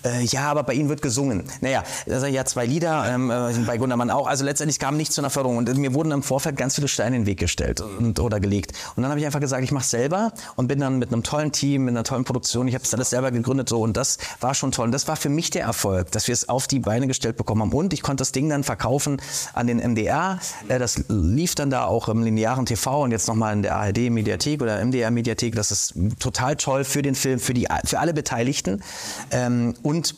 Äh, 0.05 0.25
ja, 0.25 0.51
aber 0.51 0.63
bei 0.63 0.75
ihnen 0.75 0.89
wird 0.89 1.03
gesungen. 1.03 1.45
Naja, 1.61 1.83
also 2.09 2.27
ja 2.27 2.45
zwei 2.45 2.67
Lieder, 2.67 3.07
ähm, 3.09 3.31
äh, 3.31 3.53
bei 3.67 3.79
Gundermann 3.79 4.11
auch. 4.11 4.27
Also 4.27 4.45
letztendlich 4.45 4.79
kam 4.79 4.97
nichts 4.97 5.15
zu 5.15 5.21
einer 5.21 5.31
Förderung. 5.31 5.57
Und 5.57 5.75
mir 5.77 5.95
wurden 5.95 6.13
im 6.13 6.23
Vorfeld 6.23 6.57
ganz 6.57 6.75
viele 6.75 6.89
Steine 6.89 7.17
in 7.17 7.23
den 7.23 7.27
Weg 7.27 7.39
gestellt 7.39 7.81
und, 7.81 8.21
oder 8.21 8.41
gelegt. 8.41 8.73
Und 8.97 9.03
dann 9.03 9.11
habe 9.11 9.21
ich 9.21 9.27
einfach 9.27 9.41
gesagt, 9.41 9.65
ich 9.65 9.73
mache 9.73 9.85
es 9.85 9.91
selber 9.91 10.33
und 10.57 10.69
bin 10.69 10.81
dann 10.81 10.99
mit 10.99 11.13
einem 11.13 11.23
tollen 11.23 11.53
Team, 11.53 11.85
mit 11.85 11.93
einer 11.93 12.05
tollen 12.05 12.25
Produktion, 12.25 12.69
ich 12.69 12.75
habe 12.75 12.85
es 12.85 12.93
alles 12.93 13.11
selber 13.11 13.31
gegründet 13.31 13.69
so 13.69 13.81
und 13.81 13.97
das 13.97 14.19
war 14.41 14.55
schon 14.55 14.73
toll. 14.73 14.87
Und 14.87 14.93
das 14.93 15.09
war 15.09 15.17
für 15.17 15.29
mich 15.29 15.51
der 15.51 15.63
Erfolg, 15.63 16.11
dass 16.13 16.27
wir 16.29 16.35
es 16.35 16.49
auf 16.49 16.67
die 16.67 16.79
Beine 16.79 17.07
gestellt 17.07 17.37
bekommen 17.37 17.63
haben. 17.63 17.73
Und 17.73 17.93
ich 17.93 18.03
konnte 18.03 18.21
das 18.21 18.33
Ding 18.33 18.49
dann 18.49 18.65
verkaufen 18.65 19.21
an 19.55 19.67
den 19.67 19.79
MDR. 19.79 20.39
Äh, 20.69 20.79
das 20.79 21.05
lief 21.09 21.55
dann 21.55 21.71
da 21.71 21.85
auch 21.85 22.09
im 22.09 22.23
linearen 22.23 22.67
TV 22.67 23.03
und 23.03 23.13
jetzt 23.13 23.29
nochmal 23.29 23.55
in 23.55 23.63
der 23.63 23.77
ARD-Mediathek 23.77 24.61
oder 24.61 24.85
MDR-Mediathek. 24.85 25.55
Das 25.55 25.71
ist 25.71 25.95
total 26.19 26.57
toll 26.57 26.85
für 26.85 27.03
den 27.03 27.15
Film, 27.15 27.39
für, 27.39 27.55
die, 27.55 27.67
für 27.85 27.99
alle 27.99 28.13
Beteiligten. 28.13 28.83
Ähm, 29.31 29.75
und 29.83 30.15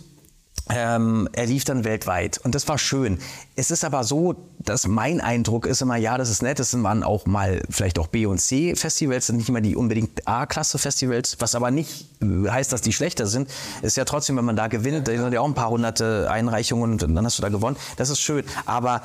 ähm, 0.71 1.29
er 1.33 1.47
lief 1.47 1.65
dann 1.65 1.85
weltweit 1.85 2.39
und 2.39 2.55
das 2.55 2.69
war 2.69 2.79
schön. 2.79 3.19
Es 3.57 3.71
ist 3.71 3.85
aber 3.85 4.05
so, 4.05 4.37
dass 4.61 4.87
mein 4.87 5.21
Eindruck 5.21 5.67
ist 5.67 5.83
immer, 5.83 5.97
ja, 5.97 6.17
das 6.17 6.31
ist 6.31 6.43
nett, 6.43 6.61
das 6.61 6.81
waren 6.83 7.03
auch 7.03 7.27
mal 7.27 7.63
vielleicht 7.69 7.99
auch 7.99 8.07
B- 8.07 8.27
und 8.27 8.39
C-Festivals, 8.39 9.27
sind 9.27 9.37
nicht 9.37 9.49
immer 9.49 9.61
die 9.61 9.75
unbedingt 9.75 10.27
A-Klasse-Festivals, 10.27 11.37
was 11.41 11.55
aber 11.55 11.71
nicht 11.71 12.07
heißt, 12.23 12.73
dass 12.73 12.81
die 12.81 12.93
schlechter 12.93 13.27
sind. 13.27 13.51
Ist 13.83 13.97
ja 13.97 14.05
trotzdem, 14.05 14.37
wenn 14.37 14.45
man 14.45 14.57
da 14.57 14.69
gewinnt, 14.69 15.09
da 15.09 15.13
sind 15.13 15.33
ja 15.33 15.41
auch 15.41 15.49
ein 15.49 15.55
paar 15.55 15.71
hunderte 15.71 16.31
Einreichungen 16.31 16.93
und 16.93 17.15
dann 17.15 17.27
hast 17.27 17.39
du 17.39 17.43
da 17.43 17.49
gewonnen. 17.49 17.77
Das 17.97 18.09
ist 18.09 18.21
schön. 18.21 18.45
Aber 18.65 19.03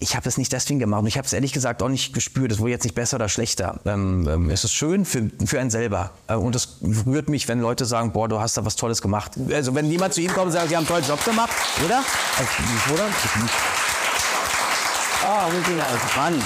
ich 0.00 0.14
habe 0.14 0.28
es 0.28 0.38
nicht 0.38 0.52
deswegen 0.52 0.78
gemacht 0.78 1.00
und 1.00 1.06
ich 1.08 1.16
habe 1.16 1.26
es 1.26 1.32
ehrlich 1.32 1.52
gesagt 1.52 1.82
auch 1.82 1.88
nicht 1.88 2.14
gespürt. 2.14 2.52
Es 2.52 2.60
wurde 2.60 2.70
jetzt 2.70 2.84
nicht 2.84 2.94
besser 2.94 3.16
oder 3.16 3.28
schlechter. 3.28 3.80
Ähm, 3.84 4.28
ähm, 4.28 4.50
es 4.50 4.62
ist 4.62 4.72
schön 4.72 5.04
für, 5.04 5.28
für 5.44 5.58
einen 5.58 5.70
selber. 5.70 6.12
Äh, 6.28 6.34
und 6.34 6.54
es 6.54 6.78
rührt 7.04 7.28
mich, 7.28 7.48
wenn 7.48 7.60
Leute 7.60 7.84
sagen, 7.84 8.12
boah, 8.12 8.28
du 8.28 8.38
hast 8.38 8.56
da 8.56 8.64
was 8.64 8.76
Tolles 8.76 9.02
gemacht. 9.02 9.32
Also 9.52 9.74
wenn 9.74 9.90
jemand 9.90 10.14
zu 10.14 10.20
Ihnen 10.20 10.32
kommt 10.32 10.46
und 10.46 10.52
sagt, 10.52 10.68
Sie 10.68 10.76
haben 10.76 10.86
einen 10.86 10.88
tollen 10.88 11.04
Job 11.04 11.24
gemacht, 11.24 11.50
oder? 11.84 11.98
Also, 11.98 12.94
oder? 12.94 13.08
Oh, 15.26 15.52
wir 15.52 15.64
sind 15.64 15.80
also 15.80 16.06
dran. 16.14 16.42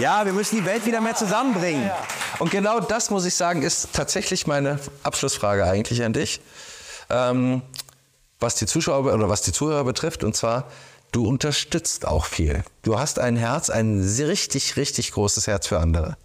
Ja, 0.00 0.24
wir 0.24 0.32
müssen 0.32 0.56
die 0.56 0.64
Welt 0.64 0.86
wieder 0.86 1.00
mehr 1.00 1.16
zusammenbringen. 1.16 1.90
Und 2.38 2.50
genau 2.50 2.78
das, 2.78 3.10
muss 3.10 3.24
ich 3.24 3.34
sagen, 3.34 3.62
ist 3.62 3.88
tatsächlich 3.92 4.46
meine 4.46 4.78
Abschlussfrage 5.02 5.64
eigentlich 5.64 6.04
an 6.04 6.12
dich. 6.12 6.40
Ähm, 7.10 7.62
was 8.38 8.54
die 8.54 8.66
Zuschauer 8.66 9.12
oder 9.12 9.28
was 9.28 9.42
die 9.42 9.52
Zuhörer 9.52 9.84
betrifft. 9.84 10.22
Und 10.24 10.36
zwar, 10.36 10.64
du 11.16 11.26
unterstützt 11.26 12.06
auch 12.06 12.26
viel. 12.26 12.62
Du 12.82 12.98
hast 12.98 13.18
ein 13.18 13.36
Herz, 13.36 13.70
ein 13.70 14.00
richtig, 14.00 14.76
richtig 14.76 15.12
großes 15.12 15.46
Herz 15.46 15.66
für 15.66 15.78
andere. 15.78 16.18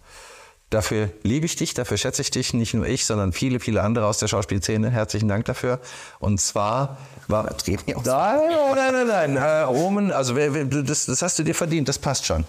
Dafür 0.68 1.08
liebe 1.22 1.46
ich 1.46 1.56
dich, 1.56 1.72
dafür 1.72 1.96
schätze 1.96 2.20
ich 2.20 2.30
dich, 2.30 2.52
nicht 2.52 2.74
nur 2.74 2.86
ich, 2.86 3.06
sondern 3.06 3.32
viele, 3.32 3.58
viele 3.58 3.82
andere 3.82 4.06
aus 4.06 4.18
der 4.18 4.28
Schauspielszene. 4.28 4.90
Herzlichen 4.90 5.28
Dank 5.28 5.46
dafür. 5.46 5.80
Und 6.18 6.42
zwar 6.42 6.98
war. 7.26 7.54
Nein, 8.04 8.74
nein, 8.74 8.92
nein, 8.92 9.06
nein. 9.06 9.36
Äh, 9.36 9.60
Roman, 9.62 10.12
also 10.12 10.34
das, 10.34 11.06
das 11.06 11.22
hast 11.22 11.38
du 11.38 11.42
dir 11.42 11.54
verdient, 11.54 11.88
das 11.88 11.98
passt 11.98 12.26
schon. 12.26 12.44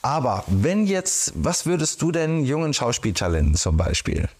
Aber 0.00 0.44
wenn 0.46 0.86
jetzt, 0.86 1.32
was 1.34 1.66
würdest 1.66 2.00
du 2.00 2.10
denn 2.10 2.42
jungen 2.44 2.72
Schauspieltalenten 2.72 3.54
zum 3.54 3.76
Beispiel, 3.76 4.30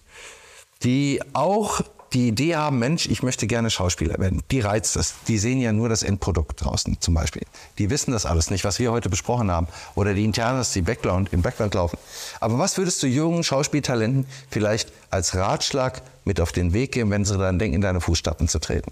die 0.81 1.21
auch 1.33 1.81
die 2.13 2.27
Idee 2.27 2.55
haben, 2.55 2.79
Mensch, 2.79 3.07
ich 3.07 3.23
möchte 3.23 3.47
gerne 3.47 3.69
Schauspieler 3.69 4.19
werden, 4.19 4.41
die 4.51 4.59
reizt 4.59 4.95
es. 4.95 5.15
Die 5.27 5.37
sehen 5.37 5.59
ja 5.59 5.71
nur 5.71 5.89
das 5.89 6.03
Endprodukt 6.03 6.63
draußen 6.63 6.97
zum 6.99 7.13
Beispiel. 7.13 7.43
Die 7.79 7.89
wissen 7.89 8.11
das 8.11 8.25
alles 8.25 8.51
nicht, 8.51 8.63
was 8.63 8.79
wir 8.79 8.91
heute 8.91 9.09
besprochen 9.09 9.49
haben. 9.49 9.67
Oder 9.95 10.13
die 10.13 10.23
Internas, 10.23 10.73
die 10.73 10.81
Background, 10.81 11.33
im 11.33 11.41
Background 11.41 11.73
laufen. 11.73 11.97
Aber 12.39 12.59
was 12.59 12.77
würdest 12.77 13.01
du 13.01 13.07
jungen 13.07 13.43
Schauspieltalenten 13.43 14.25
vielleicht 14.49 14.91
als 15.09 15.35
Ratschlag 15.35 16.01
mit 16.23 16.39
auf 16.39 16.51
den 16.51 16.73
Weg 16.73 16.91
geben, 16.91 17.09
wenn 17.09 17.25
sie 17.25 17.37
dann 17.37 17.57
denken, 17.57 17.75
in 17.75 17.81
deine 17.81 18.01
Fußstapfen 18.01 18.47
zu 18.47 18.59
treten? 18.59 18.91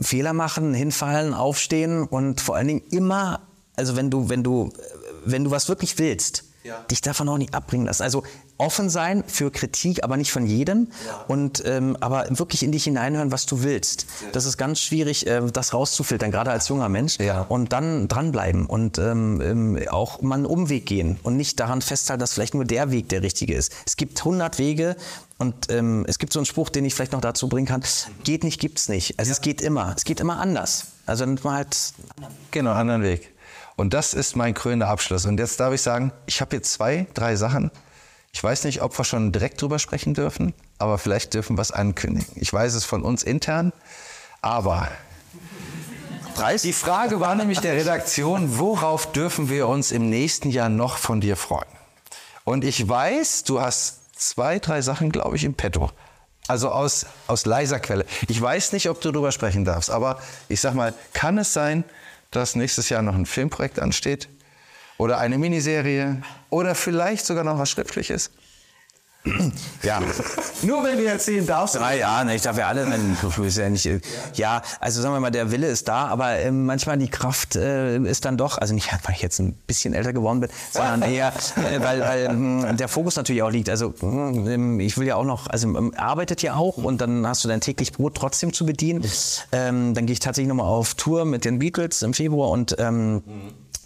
Fehler 0.00 0.32
machen, 0.32 0.74
hinfallen, 0.74 1.34
aufstehen 1.34 2.04
und 2.04 2.40
vor 2.40 2.56
allen 2.56 2.68
Dingen 2.68 2.82
immer, 2.90 3.40
also 3.76 3.96
wenn 3.96 4.10
du, 4.10 4.28
wenn 4.28 4.42
du, 4.42 4.72
wenn 5.24 5.44
du 5.44 5.50
was 5.50 5.68
wirklich 5.68 5.98
willst, 5.98 6.44
ja. 6.62 6.80
dich 6.90 7.00
davon 7.00 7.28
auch 7.28 7.38
nicht 7.38 7.54
abbringen 7.54 7.86
lassen. 7.86 8.02
Also 8.02 8.22
offen 8.58 8.90
sein 8.90 9.24
für 9.26 9.50
Kritik, 9.50 10.04
aber 10.04 10.16
nicht 10.16 10.32
von 10.32 10.46
jedem. 10.46 10.88
Ja. 11.06 11.24
Und 11.28 11.62
ähm, 11.64 11.96
aber 12.00 12.26
wirklich 12.30 12.62
in 12.62 12.72
dich 12.72 12.84
hineinhören, 12.84 13.32
was 13.32 13.46
du 13.46 13.62
willst. 13.62 14.06
Ja. 14.22 14.28
Das 14.32 14.44
ist 14.44 14.56
ganz 14.56 14.80
schwierig, 14.80 15.26
äh, 15.26 15.40
das 15.52 15.72
rauszufiltern, 15.72 16.30
gerade 16.30 16.50
als 16.50 16.68
junger 16.68 16.88
Mensch. 16.88 17.18
Ja. 17.18 17.42
Und 17.42 17.72
dann 17.72 18.08
dranbleiben 18.08 18.66
und 18.66 18.98
ähm, 18.98 19.40
ähm, 19.40 19.88
auch 19.88 20.20
mal 20.22 20.36
einen 20.36 20.46
Umweg 20.46 20.86
gehen 20.86 21.18
und 21.22 21.36
nicht 21.36 21.58
daran 21.60 21.82
festhalten, 21.82 22.20
dass 22.20 22.34
vielleicht 22.34 22.54
nur 22.54 22.64
der 22.64 22.90
Weg 22.90 23.08
der 23.08 23.22
richtige 23.22 23.54
ist. 23.54 23.72
Es 23.86 23.96
gibt 23.96 24.18
100 24.18 24.58
Wege. 24.58 24.96
Und 25.38 25.72
ähm, 25.72 26.04
es 26.06 26.18
gibt 26.18 26.34
so 26.34 26.38
einen 26.38 26.44
Spruch, 26.44 26.68
den 26.68 26.84
ich 26.84 26.94
vielleicht 26.94 27.12
noch 27.12 27.22
dazu 27.22 27.48
bringen 27.48 27.66
kann: 27.66 27.82
Geht 28.24 28.44
nicht, 28.44 28.60
gibt's 28.60 28.90
nicht. 28.90 29.18
Also 29.18 29.32
es 29.32 29.40
geht 29.40 29.62
immer. 29.62 29.94
Es 29.96 30.04
geht 30.04 30.20
immer 30.20 30.38
anders. 30.38 30.88
Also 31.06 31.24
nimmt 31.24 31.42
man 31.44 31.54
halt 31.54 31.76
genau 32.50 32.72
anderen 32.72 33.02
Weg. 33.02 33.32
Und 33.80 33.94
das 33.94 34.12
ist 34.12 34.36
mein 34.36 34.52
krönender 34.52 34.88
Abschluss. 34.88 35.24
Und 35.24 35.40
jetzt 35.40 35.58
darf 35.58 35.72
ich 35.72 35.80
sagen, 35.80 36.12
ich 36.26 36.42
habe 36.42 36.54
jetzt 36.54 36.70
zwei, 36.70 37.06
drei 37.14 37.34
Sachen. 37.34 37.70
Ich 38.30 38.44
weiß 38.44 38.64
nicht, 38.64 38.82
ob 38.82 38.98
wir 38.98 39.06
schon 39.06 39.32
direkt 39.32 39.62
drüber 39.62 39.78
sprechen 39.78 40.12
dürfen, 40.12 40.52
aber 40.76 40.98
vielleicht 40.98 41.32
dürfen 41.32 41.56
wir 41.56 41.62
es 41.62 41.72
ankündigen. 41.72 42.30
Ich 42.34 42.52
weiß 42.52 42.74
es 42.74 42.84
von 42.84 43.00
uns 43.00 43.22
intern, 43.22 43.72
aber 44.42 44.86
Preis? 46.34 46.60
Die 46.60 46.74
Frage 46.74 47.20
war 47.20 47.34
nämlich 47.34 47.60
der 47.60 47.72
Redaktion, 47.72 48.58
worauf 48.58 49.12
dürfen 49.12 49.48
wir 49.48 49.66
uns 49.66 49.92
im 49.92 50.10
nächsten 50.10 50.50
Jahr 50.50 50.68
noch 50.68 50.98
von 50.98 51.22
dir 51.22 51.36
freuen? 51.36 51.64
Und 52.44 52.64
ich 52.64 52.86
weiß, 52.86 53.44
du 53.44 53.62
hast 53.62 54.14
zwei, 54.14 54.58
drei 54.58 54.82
Sachen, 54.82 55.10
glaube 55.10 55.36
ich, 55.36 55.44
im 55.44 55.54
Petto. 55.54 55.90
Also 56.48 56.68
aus, 56.68 57.06
aus 57.28 57.46
leiser 57.46 57.80
Quelle. 57.80 58.04
Ich 58.28 58.42
weiß 58.42 58.72
nicht, 58.72 58.90
ob 58.90 59.00
du 59.00 59.10
darüber 59.10 59.32
sprechen 59.32 59.64
darfst, 59.64 59.90
aber 59.90 60.20
ich 60.50 60.60
sag 60.60 60.74
mal, 60.74 60.92
kann 61.14 61.38
es 61.38 61.54
sein, 61.54 61.84
dass 62.30 62.54
nächstes 62.54 62.88
Jahr 62.88 63.02
noch 63.02 63.14
ein 63.14 63.26
Filmprojekt 63.26 63.78
ansteht 63.78 64.28
oder 64.98 65.18
eine 65.18 65.38
Miniserie 65.38 66.22
oder 66.50 66.74
vielleicht 66.74 67.26
sogar 67.26 67.44
noch 67.44 67.58
was 67.58 67.70
Schriftliches. 67.70 68.30
Ja. 69.82 70.00
Nur 70.62 70.84
wenn 70.84 70.98
du 70.98 71.04
erzählen 71.06 71.46
darfst. 71.46 71.74
Ja, 71.74 71.92
ja, 71.92 72.24
ne, 72.24 72.34
ich 72.34 72.42
darf 72.42 72.56
ja 72.58 72.68
alle 72.68 72.86
nennen. 72.86 73.16
Ja, 73.22 73.68
nicht, 73.68 73.86
äh, 73.86 74.00
ja, 74.34 74.62
also 74.78 75.00
sagen 75.00 75.14
wir 75.14 75.20
mal, 75.20 75.30
der 75.30 75.50
Wille 75.50 75.68
ist 75.68 75.88
da, 75.88 76.06
aber 76.06 76.38
äh, 76.38 76.50
manchmal 76.50 76.98
die 76.98 77.08
Kraft 77.08 77.56
äh, 77.56 77.98
ist 77.98 78.24
dann 78.24 78.36
doch, 78.36 78.58
also 78.58 78.74
nicht, 78.74 78.90
weil 79.04 79.14
ich 79.14 79.22
jetzt 79.22 79.38
ein 79.38 79.54
bisschen 79.66 79.94
älter 79.94 80.12
geworden 80.12 80.40
bin, 80.40 80.50
sondern 80.70 81.02
eher, 81.02 81.32
äh, 81.56 81.80
weil, 81.80 82.00
weil 82.00 82.24
ähm, 82.30 82.76
der 82.76 82.88
Fokus 82.88 83.16
natürlich 83.16 83.42
auch 83.42 83.50
liegt. 83.50 83.68
Also 83.68 83.94
ähm, 84.02 84.80
ich 84.80 84.96
will 84.98 85.06
ja 85.06 85.16
auch 85.16 85.24
noch, 85.24 85.46
also 85.48 85.68
ähm, 85.68 85.94
arbeitet 85.96 86.42
ja 86.42 86.54
auch 86.54 86.76
und 86.76 87.00
dann 87.00 87.26
hast 87.26 87.44
du 87.44 87.48
dein 87.48 87.60
täglich 87.60 87.92
Brot 87.92 88.16
trotzdem 88.16 88.52
zu 88.52 88.66
bedienen. 88.66 89.04
Ähm, 89.52 89.94
dann 89.94 90.06
gehe 90.06 90.12
ich 90.12 90.20
tatsächlich 90.20 90.48
nochmal 90.48 90.66
auf 90.66 90.94
Tour 90.94 91.24
mit 91.24 91.44
den 91.44 91.58
Beatles 91.58 92.02
im 92.02 92.14
Februar 92.14 92.50
und 92.50 92.76
ähm, 92.78 93.22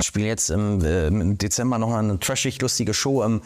spiele 0.01 0.27
jetzt 0.27 0.51
im, 0.51 0.85
äh, 0.85 1.07
im 1.07 1.39
Dezember 1.39 1.79
noch 1.79 1.93
eine 1.93 2.19
trashig 2.19 2.61
lustige 2.61 2.95
Show 2.95 3.23
im 3.23 3.43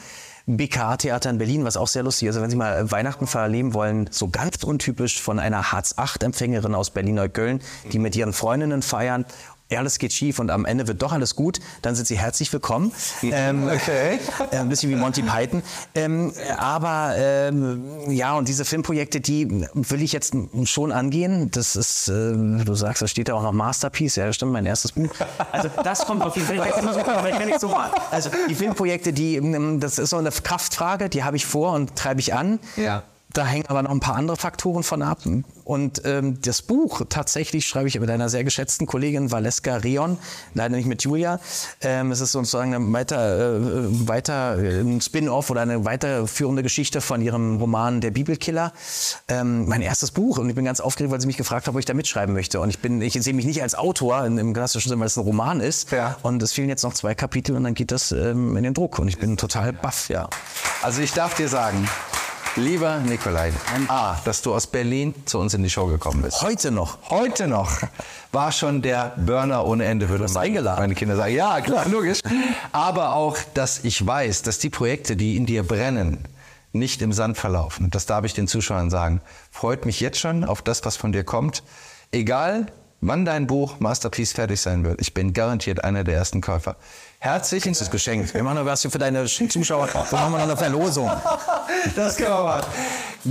BKA-Theater 0.56 1.30
in 1.30 1.38
Berlin, 1.38 1.64
was 1.64 1.76
auch 1.76 1.88
sehr 1.88 2.02
lustig 2.02 2.28
ist. 2.28 2.34
Also 2.34 2.42
wenn 2.42 2.50
Sie 2.50 2.56
mal 2.56 2.90
Weihnachten 2.90 3.26
verleben 3.26 3.74
wollen, 3.74 4.08
so 4.10 4.28
ganz 4.28 4.62
untypisch 4.64 5.20
von 5.20 5.38
einer 5.38 5.72
Hartz-8-Empfängerin 5.72 6.74
aus 6.74 6.90
Berlin-Neukölln, 6.90 7.60
die 7.92 7.98
mit 7.98 8.16
ihren 8.16 8.32
Freundinnen 8.32 8.82
feiern 8.82 9.26
alles 9.76 9.98
geht 9.98 10.12
schief 10.12 10.38
und 10.38 10.50
am 10.50 10.64
Ende 10.64 10.86
wird 10.88 11.02
doch 11.02 11.12
alles 11.12 11.36
gut, 11.36 11.60
dann 11.82 11.94
sind 11.94 12.06
sie 12.06 12.18
herzlich 12.18 12.52
willkommen. 12.52 12.92
Ähm, 13.22 13.68
okay. 13.74 14.18
Äh, 14.50 14.56
ein 14.56 14.68
bisschen 14.68 14.90
wie 14.90 14.96
Monty 14.96 15.22
Python. 15.22 15.62
Ähm, 15.94 16.32
aber 16.56 17.14
ähm, 17.16 18.10
ja, 18.10 18.36
und 18.36 18.48
diese 18.48 18.64
Filmprojekte, 18.64 19.20
die 19.20 19.66
will 19.74 20.02
ich 20.02 20.12
jetzt 20.12 20.34
schon 20.64 20.92
angehen. 20.92 21.50
Das 21.50 21.76
ist, 21.76 22.08
äh, 22.08 22.12
du 22.32 22.74
sagst, 22.74 23.02
da 23.02 23.06
steht 23.06 23.28
ja 23.28 23.34
auch 23.34 23.42
noch 23.42 23.52
Masterpiece. 23.52 24.16
Ja, 24.16 24.26
das 24.26 24.36
stimmt, 24.36 24.52
mein 24.52 24.66
erstes 24.66 24.92
Buch. 24.92 25.10
Also 25.52 25.68
das 25.84 26.06
kommt 26.06 26.22
auf 26.22 26.36
jeden 26.36 26.48
Fall. 26.48 27.58
So 27.58 27.74
also 28.10 28.30
die 28.48 28.54
Filmprojekte, 28.54 29.12
die, 29.12 29.36
ähm, 29.36 29.80
das 29.80 29.98
ist 29.98 30.10
so 30.10 30.16
eine 30.16 30.30
Kraftfrage, 30.30 31.08
die 31.08 31.24
habe 31.24 31.36
ich 31.36 31.46
vor 31.46 31.72
und 31.72 31.96
treibe 31.96 32.20
ich 32.20 32.34
an. 32.34 32.58
Ja. 32.76 33.02
Da 33.32 33.44
hängen 33.44 33.66
aber 33.68 33.82
noch 33.82 33.90
ein 33.90 34.00
paar 34.00 34.16
andere 34.16 34.36
Faktoren 34.36 34.82
von 34.82 35.02
ab. 35.02 35.20
Und 35.64 36.02
ähm, 36.06 36.40
das 36.40 36.62
Buch 36.62 37.02
tatsächlich 37.10 37.66
schreibe 37.66 37.88
ich 37.88 38.00
mit 38.00 38.08
einer 38.08 38.30
sehr 38.30 38.42
geschätzten 38.42 38.86
Kollegin 38.86 39.30
Valeska 39.30 39.76
Rion, 39.76 40.16
leider 40.54 40.74
nicht 40.74 40.86
mit 40.86 41.02
Julia. 41.02 41.38
Ähm, 41.82 42.10
es 42.10 42.22
ist 42.22 42.32
sozusagen 42.32 42.74
eine 42.74 42.92
weiter, 42.92 43.58
äh, 43.58 44.08
weiter 44.08 44.52
ein 44.52 45.02
Spin-off 45.02 45.50
oder 45.50 45.60
eine 45.60 45.84
weiterführende 45.84 46.62
Geschichte 46.62 47.02
von 47.02 47.20
ihrem 47.20 47.58
Roman 47.58 48.00
Der 48.00 48.12
Bibelkiller. 48.12 48.72
Ähm, 49.28 49.68
mein 49.68 49.82
erstes 49.82 50.10
Buch 50.10 50.38
und 50.38 50.48
ich 50.48 50.54
bin 50.54 50.64
ganz 50.64 50.80
aufgeregt, 50.80 51.12
weil 51.12 51.20
sie 51.20 51.26
mich 51.26 51.36
gefragt 51.36 51.66
hat, 51.66 51.74
ob 51.74 51.78
ich 51.78 51.84
da 51.84 51.92
mitschreiben 51.92 52.34
möchte. 52.34 52.60
Und 52.60 52.70
ich 52.70 52.78
bin, 52.78 53.02
ich 53.02 53.12
sehe 53.12 53.34
mich 53.34 53.44
nicht 53.44 53.60
als 53.60 53.74
Autor 53.74 54.24
in, 54.24 54.38
im 54.38 54.54
klassischen 54.54 54.88
Sinne, 54.88 55.00
weil 55.00 55.06
es 55.08 55.18
ein 55.18 55.24
Roman 55.24 55.60
ist. 55.60 55.90
Ja. 55.90 56.16
Und 56.22 56.42
es 56.42 56.54
fehlen 56.54 56.70
jetzt 56.70 56.82
noch 56.82 56.94
zwei 56.94 57.14
Kapitel 57.14 57.54
und 57.56 57.64
dann 57.64 57.74
geht 57.74 57.92
das 57.92 58.10
ähm, 58.10 58.56
in 58.56 58.62
den 58.62 58.72
Druck. 58.72 58.98
Und 58.98 59.08
ich 59.08 59.18
bin 59.18 59.36
total 59.36 59.74
baff, 59.74 60.08
ja. 60.08 60.30
Also 60.82 61.02
ich 61.02 61.12
darf 61.12 61.34
dir 61.34 61.48
sagen, 61.48 61.86
Lieber 62.56 62.98
Nikolai, 62.98 63.52
A, 63.88 64.16
dass 64.24 64.42
du 64.42 64.54
aus 64.54 64.66
Berlin 64.66 65.14
zu 65.26 65.38
uns 65.38 65.54
in 65.54 65.62
die 65.62 65.70
Show 65.70 65.86
gekommen 65.86 66.22
bist. 66.22 66.42
Heute 66.42 66.70
noch. 66.70 66.98
Heute 67.10 67.46
noch. 67.46 67.78
War 68.32 68.50
schon 68.52 68.82
der 68.82 69.12
Burner 69.16 69.64
ohne 69.64 69.84
Ende, 69.84 70.08
würde 70.08 70.24
man 70.24 70.36
eingeladen. 70.36 70.80
meine 70.80 70.94
Kinder 70.94 71.16
sagen. 71.16 71.34
Ja, 71.34 71.60
klar, 71.60 71.86
logisch. 71.88 72.20
Aber 72.72 73.14
auch, 73.14 73.36
dass 73.54 73.84
ich 73.84 74.04
weiß, 74.04 74.42
dass 74.42 74.58
die 74.58 74.70
Projekte, 74.70 75.16
die 75.16 75.36
in 75.36 75.46
dir 75.46 75.62
brennen, 75.62 76.18
nicht 76.72 77.00
im 77.00 77.12
Sand 77.12 77.38
verlaufen. 77.38 77.90
Das 77.90 78.06
darf 78.06 78.24
ich 78.24 78.34
den 78.34 78.48
Zuschauern 78.48 78.90
sagen. 78.90 79.20
Freut 79.50 79.86
mich 79.86 80.00
jetzt 80.00 80.18
schon 80.18 80.44
auf 80.44 80.62
das, 80.62 80.84
was 80.84 80.96
von 80.96 81.12
dir 81.12 81.24
kommt. 81.24 81.62
Egal, 82.10 82.66
wann 83.00 83.24
dein 83.24 83.46
Buch 83.46 83.80
Masterpiece 83.80 84.32
fertig 84.32 84.60
sein 84.60 84.84
wird. 84.84 85.00
Ich 85.00 85.14
bin 85.14 85.32
garantiert 85.32 85.84
einer 85.84 86.04
der 86.04 86.16
ersten 86.16 86.40
Käufer. 86.40 86.76
Herzlichen 87.20 87.74
Dank. 87.74 87.90
Geschenk. 87.90 88.32
Wir 88.32 88.42
machen 88.42 88.58
noch 88.58 88.64
was 88.64 88.82
für 88.82 88.98
deine 88.98 89.24
Zuschauer. 89.26 89.88
Wir 90.10 90.18
machen 90.18 90.32
noch 90.32 90.38
eine 90.40 90.56
Verlosung. 90.56 91.10
Das 91.96 92.16
können 92.16 92.30
wir 92.30 92.44
machen. 92.44 92.66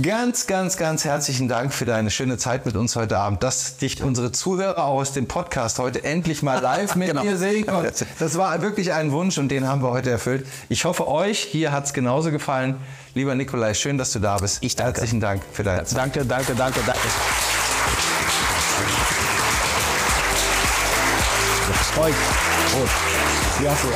Ganz, 0.02 0.46
ganz, 0.46 0.76
ganz 0.76 1.04
herzlichen 1.04 1.48
Dank 1.48 1.72
für 1.72 1.86
deine 1.86 2.10
schöne 2.10 2.36
Zeit 2.36 2.66
mit 2.66 2.76
uns 2.76 2.96
heute 2.96 3.18
Abend, 3.18 3.42
dass 3.42 3.78
dich 3.78 4.02
unsere 4.02 4.30
Zuhörer 4.30 4.84
aus 4.84 5.12
dem 5.12 5.26
Podcast 5.26 5.78
heute 5.78 6.04
endlich 6.04 6.42
mal 6.42 6.60
live 6.60 6.94
mit 6.96 7.08
genau. 7.08 7.24
mir 7.24 7.38
sehen 7.38 7.66
konnten. 7.66 8.06
Das 8.18 8.36
war 8.36 8.60
wirklich 8.60 8.92
ein 8.92 9.10
Wunsch 9.12 9.38
und 9.38 9.48
den 9.48 9.66
haben 9.66 9.82
wir 9.82 9.90
heute 9.90 10.10
erfüllt. 10.10 10.46
Ich 10.68 10.84
hoffe, 10.84 11.08
euch 11.08 11.40
hier 11.40 11.72
hat 11.72 11.86
es 11.86 11.94
genauso 11.94 12.30
gefallen. 12.30 12.76
Lieber 13.14 13.34
Nikolai, 13.34 13.72
schön, 13.72 13.96
dass 13.96 14.12
du 14.12 14.18
da 14.18 14.36
bist. 14.36 14.58
Ich 14.62 14.76
danke. 14.76 15.00
Herzlichen 15.00 15.20
Dank 15.20 15.42
für 15.52 15.62
deine 15.62 15.84
Zeit. 15.84 15.98
Danke, 15.98 16.24
danke, 16.26 16.54
danke, 16.54 16.80
danke. 16.84 17.57
Das 21.98 22.06
freut. 22.06 22.14
Gut. 22.74 22.90
Ja, 23.64 23.74
so 23.74 23.88